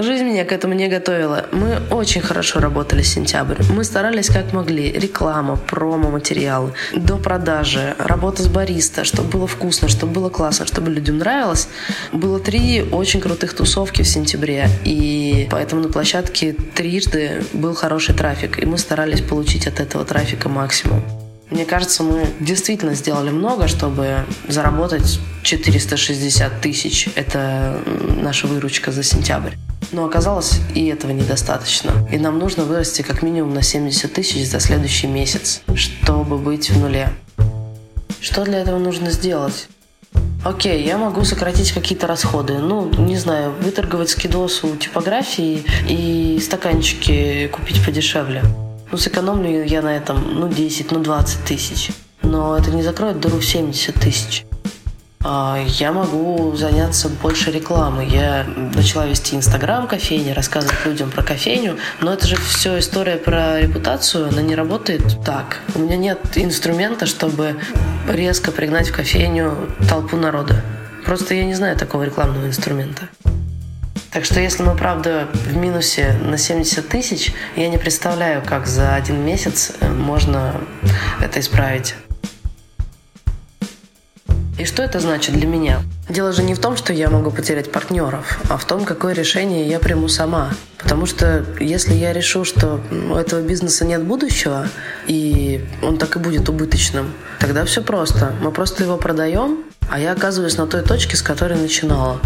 Жизнь 0.00 0.24
меня 0.24 0.46
к 0.46 0.52
этому 0.52 0.72
не 0.72 0.88
готовила. 0.88 1.44
Мы 1.52 1.78
очень 1.90 2.22
хорошо 2.22 2.58
работали 2.58 3.02
сентябрь. 3.02 3.62
Мы 3.70 3.84
старались 3.84 4.30
как 4.30 4.54
могли. 4.54 4.90
Реклама, 4.90 5.56
промо-материалы, 5.56 6.72
до 6.96 7.18
продажи, 7.18 7.94
работа 7.98 8.42
с 8.42 8.48
бариста, 8.48 9.04
чтобы 9.04 9.28
было 9.28 9.46
вкусно, 9.46 9.88
чтобы 9.88 10.14
было 10.14 10.30
классно, 10.30 10.64
чтобы 10.64 10.90
людям 10.90 11.18
нравилось. 11.18 11.68
Было 12.12 12.40
три 12.40 12.80
очень 12.80 13.20
крутых 13.20 13.52
тусовки 13.52 14.00
в 14.00 14.08
сентябре. 14.08 14.70
И 14.86 15.46
поэтому 15.50 15.82
на 15.82 15.90
площадке 15.90 16.54
трижды 16.54 17.44
был 17.52 17.74
хороший 17.74 18.14
трафик. 18.14 18.58
И 18.58 18.64
мы 18.64 18.78
старались 18.78 19.20
получить 19.20 19.66
от 19.66 19.80
этого 19.80 20.06
трафика 20.06 20.48
максимум. 20.48 21.02
Мне 21.50 21.66
кажется, 21.66 22.02
мы 22.02 22.26
действительно 22.40 22.94
сделали 22.94 23.28
много, 23.28 23.68
чтобы 23.68 24.24
заработать 24.48 25.20
460 25.42 26.58
тысяч. 26.62 27.10
Это 27.16 27.82
наша 28.16 28.46
выручка 28.46 28.92
за 28.92 29.02
сентябрь. 29.02 29.52
Но 29.92 30.04
оказалось, 30.04 30.60
и 30.74 30.86
этого 30.86 31.10
недостаточно. 31.10 31.92
И 32.12 32.18
нам 32.18 32.38
нужно 32.38 32.64
вырасти 32.64 33.02
как 33.02 33.22
минимум 33.22 33.54
на 33.54 33.62
70 33.62 34.12
тысяч 34.12 34.46
за 34.48 34.60
следующий 34.60 35.06
месяц, 35.08 35.62
чтобы 35.74 36.38
быть 36.38 36.70
в 36.70 36.78
нуле. 36.78 37.12
Что 38.20 38.44
для 38.44 38.60
этого 38.60 38.78
нужно 38.78 39.10
сделать? 39.10 39.68
Окей, 40.44 40.86
я 40.86 40.96
могу 40.96 41.24
сократить 41.24 41.72
какие-то 41.72 42.06
расходы. 42.06 42.58
Ну, 42.58 42.90
не 42.98 43.16
знаю, 43.16 43.52
выторговать 43.60 44.10
скидос 44.10 44.64
у 44.64 44.76
типографии 44.76 45.64
и 45.88 46.38
стаканчики 46.40 47.48
купить 47.48 47.84
подешевле. 47.84 48.42
Ну, 48.90 48.98
сэкономлю 48.98 49.64
я 49.64 49.82
на 49.82 49.96
этом, 49.96 50.40
ну, 50.40 50.48
10, 50.48 50.92
ну, 50.92 51.00
20 51.00 51.44
тысяч. 51.44 51.90
Но 52.22 52.56
это 52.56 52.70
не 52.70 52.82
закроет 52.82 53.20
дыру 53.20 53.38
в 53.38 53.44
70 53.44 53.94
тысяч. 53.94 54.46
А, 55.22 55.58
я 55.66 55.92
могу 55.92 56.56
заняться 56.56 57.10
больше 57.10 57.50
рекламой. 57.50 58.08
Я 58.08 58.46
начала 58.74 59.06
вести 59.06 59.36
Инстаграм 59.36 59.86
кофейни, 59.86 60.30
рассказывать 60.30 60.86
людям 60.86 61.10
про 61.10 61.22
кофейню, 61.22 61.76
но 62.00 62.14
это 62.14 62.26
же 62.26 62.36
все 62.36 62.78
история 62.78 63.16
про 63.16 63.60
репутацию, 63.60 64.28
она 64.28 64.40
не 64.40 64.54
работает 64.54 65.22
так. 65.22 65.58
У 65.74 65.80
меня 65.80 65.98
нет 65.98 66.20
инструмента, 66.36 67.04
чтобы 67.04 67.60
резко 68.08 68.50
пригнать 68.50 68.88
в 68.88 68.96
кофейню 68.96 69.68
толпу 69.90 70.16
народа. 70.16 70.62
Просто 71.04 71.34
я 71.34 71.44
не 71.44 71.54
знаю 71.54 71.76
такого 71.76 72.04
рекламного 72.04 72.46
инструмента. 72.46 73.02
Так 74.12 74.24
что 74.24 74.40
если 74.40 74.62
мы, 74.62 74.74
правда, 74.74 75.28
в 75.34 75.54
минусе 75.54 76.18
на 76.24 76.38
70 76.38 76.88
тысяч, 76.88 77.34
я 77.56 77.68
не 77.68 77.76
представляю, 77.76 78.42
как 78.42 78.66
за 78.66 78.94
один 78.94 79.24
месяц 79.24 79.72
э, 79.80 79.88
можно 79.88 80.54
это 81.20 81.40
исправить. 81.40 81.94
И 84.60 84.66
что 84.66 84.82
это 84.82 85.00
значит 85.00 85.34
для 85.34 85.46
меня? 85.46 85.80
Дело 86.10 86.32
же 86.32 86.42
не 86.42 86.52
в 86.52 86.58
том, 86.58 86.76
что 86.76 86.92
я 86.92 87.08
могу 87.08 87.30
потерять 87.30 87.72
партнеров, 87.72 88.38
а 88.50 88.58
в 88.58 88.66
том, 88.66 88.84
какое 88.84 89.14
решение 89.14 89.66
я 89.66 89.78
приму 89.78 90.06
сама. 90.08 90.50
Потому 90.76 91.06
что 91.06 91.46
если 91.58 91.94
я 91.94 92.12
решу, 92.12 92.44
что 92.44 92.78
у 92.90 93.14
этого 93.14 93.40
бизнеса 93.40 93.86
нет 93.86 94.02
будущего, 94.02 94.68
и 95.06 95.64
он 95.82 95.96
так 95.96 96.16
и 96.16 96.18
будет 96.18 96.50
убыточным, 96.50 97.14
тогда 97.38 97.64
все 97.64 97.82
просто. 97.82 98.34
Мы 98.42 98.52
просто 98.52 98.84
его 98.84 98.98
продаем, 98.98 99.64
а 99.88 99.98
я 99.98 100.12
оказываюсь 100.12 100.58
на 100.58 100.66
той 100.66 100.82
точке, 100.82 101.16
с 101.16 101.22
которой 101.22 101.56
начинала. 101.56 102.20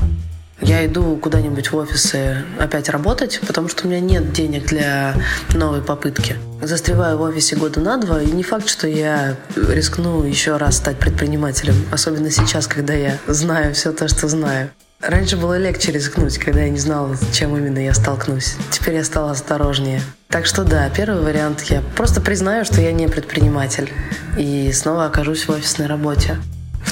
Я 0.60 0.86
иду 0.86 1.16
куда-нибудь 1.16 1.72
в 1.72 1.76
офисы 1.76 2.44
опять 2.58 2.88
работать, 2.88 3.40
потому 3.46 3.68
что 3.68 3.86
у 3.86 3.90
меня 3.90 4.00
нет 4.00 4.32
денег 4.32 4.66
для 4.66 5.14
новой 5.52 5.82
попытки. 5.82 6.36
Застреваю 6.62 7.18
в 7.18 7.22
офисе 7.22 7.56
года 7.56 7.80
на 7.80 7.96
два, 7.96 8.22
и 8.22 8.30
не 8.30 8.42
факт, 8.42 8.68
что 8.68 8.86
я 8.86 9.36
рискну 9.56 10.22
еще 10.22 10.56
раз 10.56 10.76
стать 10.76 10.98
предпринимателем, 10.98 11.74
особенно 11.90 12.30
сейчас, 12.30 12.66
когда 12.66 12.94
я 12.94 13.18
знаю 13.26 13.74
все 13.74 13.92
то, 13.92 14.08
что 14.08 14.28
знаю. 14.28 14.70
Раньше 15.00 15.36
было 15.36 15.58
легче 15.58 15.92
рискнуть, 15.92 16.38
когда 16.38 16.62
я 16.62 16.70
не 16.70 16.78
знала, 16.78 17.14
чем 17.32 17.54
именно 17.56 17.78
я 17.78 17.92
столкнусь. 17.92 18.54
Теперь 18.70 18.94
я 18.94 19.04
стала 19.04 19.32
осторожнее. 19.32 20.00
Так 20.28 20.46
что 20.46 20.64
да, 20.64 20.88
первый 20.88 21.22
вариант 21.22 21.62
я 21.68 21.82
просто 21.94 22.22
признаю, 22.22 22.64
что 22.64 22.80
я 22.80 22.90
не 22.90 23.06
предприниматель 23.06 23.92
и 24.38 24.72
снова 24.72 25.06
окажусь 25.06 25.46
в 25.46 25.50
офисной 25.50 25.88
работе. 25.88 26.38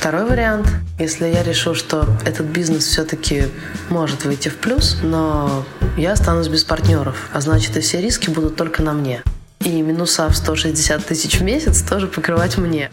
Второй 0.03 0.25
вариант, 0.25 0.67
если 0.99 1.29
я 1.29 1.45
решу, 1.45 1.77
что 1.77 2.09
этот 2.25 2.47
бизнес 2.47 2.87
все-таки 2.87 3.45
может 3.89 4.25
выйти 4.25 4.49
в 4.49 4.57
плюс, 4.57 4.97
но 5.01 5.65
я 5.97 6.11
останусь 6.11 6.49
без 6.49 6.65
партнеров, 6.65 7.31
а 7.33 7.41
значит 7.41 7.77
и 7.77 7.81
все 7.81 8.01
риски 8.01 8.29
будут 8.29 8.57
только 8.57 8.83
на 8.83 8.95
мне. 8.95 9.23
И 9.61 9.81
минуса 9.81 10.29
в 10.29 10.37
160 10.37 11.07
тысяч 11.07 11.39
в 11.39 11.45
месяц 11.45 11.83
тоже 11.83 12.09
покрывать 12.09 12.59
мне. 12.59 12.91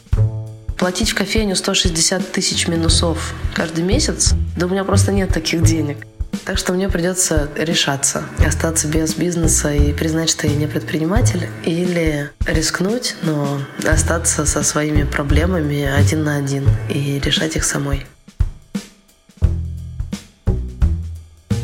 Платить 0.78 1.10
в 1.10 1.16
кофейню 1.16 1.56
160 1.56 2.32
тысяч 2.32 2.68
минусов 2.68 3.34
каждый 3.56 3.84
месяц, 3.84 4.36
да 4.56 4.68
у 4.68 4.70
меня 4.70 4.84
просто 4.84 5.12
нет 5.12 5.34
таких 5.34 5.64
денег. 5.64 5.98
Так 6.46 6.58
что 6.58 6.74
мне 6.74 6.90
придется 6.90 7.50
решаться, 7.56 8.24
остаться 8.46 8.88
без 8.88 9.14
бизнеса 9.14 9.72
и 9.72 9.94
признать, 9.94 10.30
что 10.30 10.48
я 10.48 10.56
не 10.56 10.68
предприниматель, 10.68 11.48
или 11.64 12.32
рискнуть, 12.46 13.16
но 13.22 13.62
остаться 13.88 14.46
со 14.46 14.64
своими 14.64 15.04
проблемами 15.04 15.84
один 15.84 16.24
на 16.24 16.38
один 16.38 16.68
и 16.90 17.20
решать 17.20 17.56
их 17.56 17.64
самой. 17.64 18.06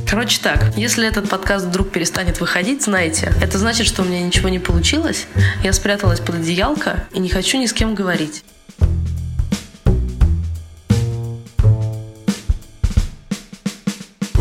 Короче 0.07 0.39
так, 0.41 0.77
если 0.77 1.05
этот 1.05 1.27
подкаст 1.27 1.65
вдруг 1.65 1.91
перестанет 1.91 2.39
выходить, 2.39 2.83
знайте, 2.83 3.33
это 3.41 3.57
значит, 3.57 3.85
что 3.85 4.01
у 4.01 4.05
меня 4.05 4.21
ничего 4.21 4.47
не 4.47 4.59
получилось, 4.59 5.27
я 5.61 5.73
спряталась 5.73 6.21
под 6.21 6.35
одеялко 6.35 7.03
и 7.11 7.19
не 7.19 7.27
хочу 7.27 7.57
ни 7.57 7.65
с 7.65 7.73
кем 7.73 7.95
говорить. 7.95 8.45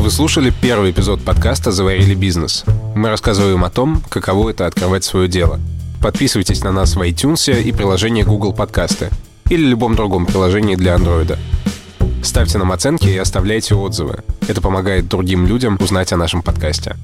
Вы 0.05 0.11
слушали 0.11 0.53
первый 0.61 0.91
эпизод 0.91 1.25
подкаста 1.25 1.73
«Заварили 1.73 2.15
бизнес». 2.15 2.67
Мы 2.95 3.09
рассказываем 3.09 3.65
о 3.65 3.71
том, 3.71 4.03
каково 4.11 4.51
это 4.51 4.67
открывать 4.67 5.03
свое 5.03 5.29
дело. 5.29 5.59
Подписывайтесь 6.03 6.63
на 6.63 6.73
нас 6.73 6.95
в 6.95 7.01
iTunes 7.01 7.59
и 7.59 7.73
приложении 7.73 8.23
Google 8.23 8.53
Подкасты 8.53 9.09
или 9.49 9.65
любом 9.65 9.97
другом 9.97 10.27
приложении 10.27 10.77
для 10.77 10.97
Android. 10.97 11.39
Ставьте 12.23 12.59
нам 12.59 12.71
оценки 12.73 13.09
и 13.09 13.17
оставляйте 13.17 13.77
отзывы. 13.77 14.23
Это 14.47 14.61
помогает 14.61 15.09
другим 15.09 15.47
людям 15.47 15.79
узнать 15.81 16.13
о 16.13 16.19
нашем 16.19 16.43
подкасте. 16.43 16.97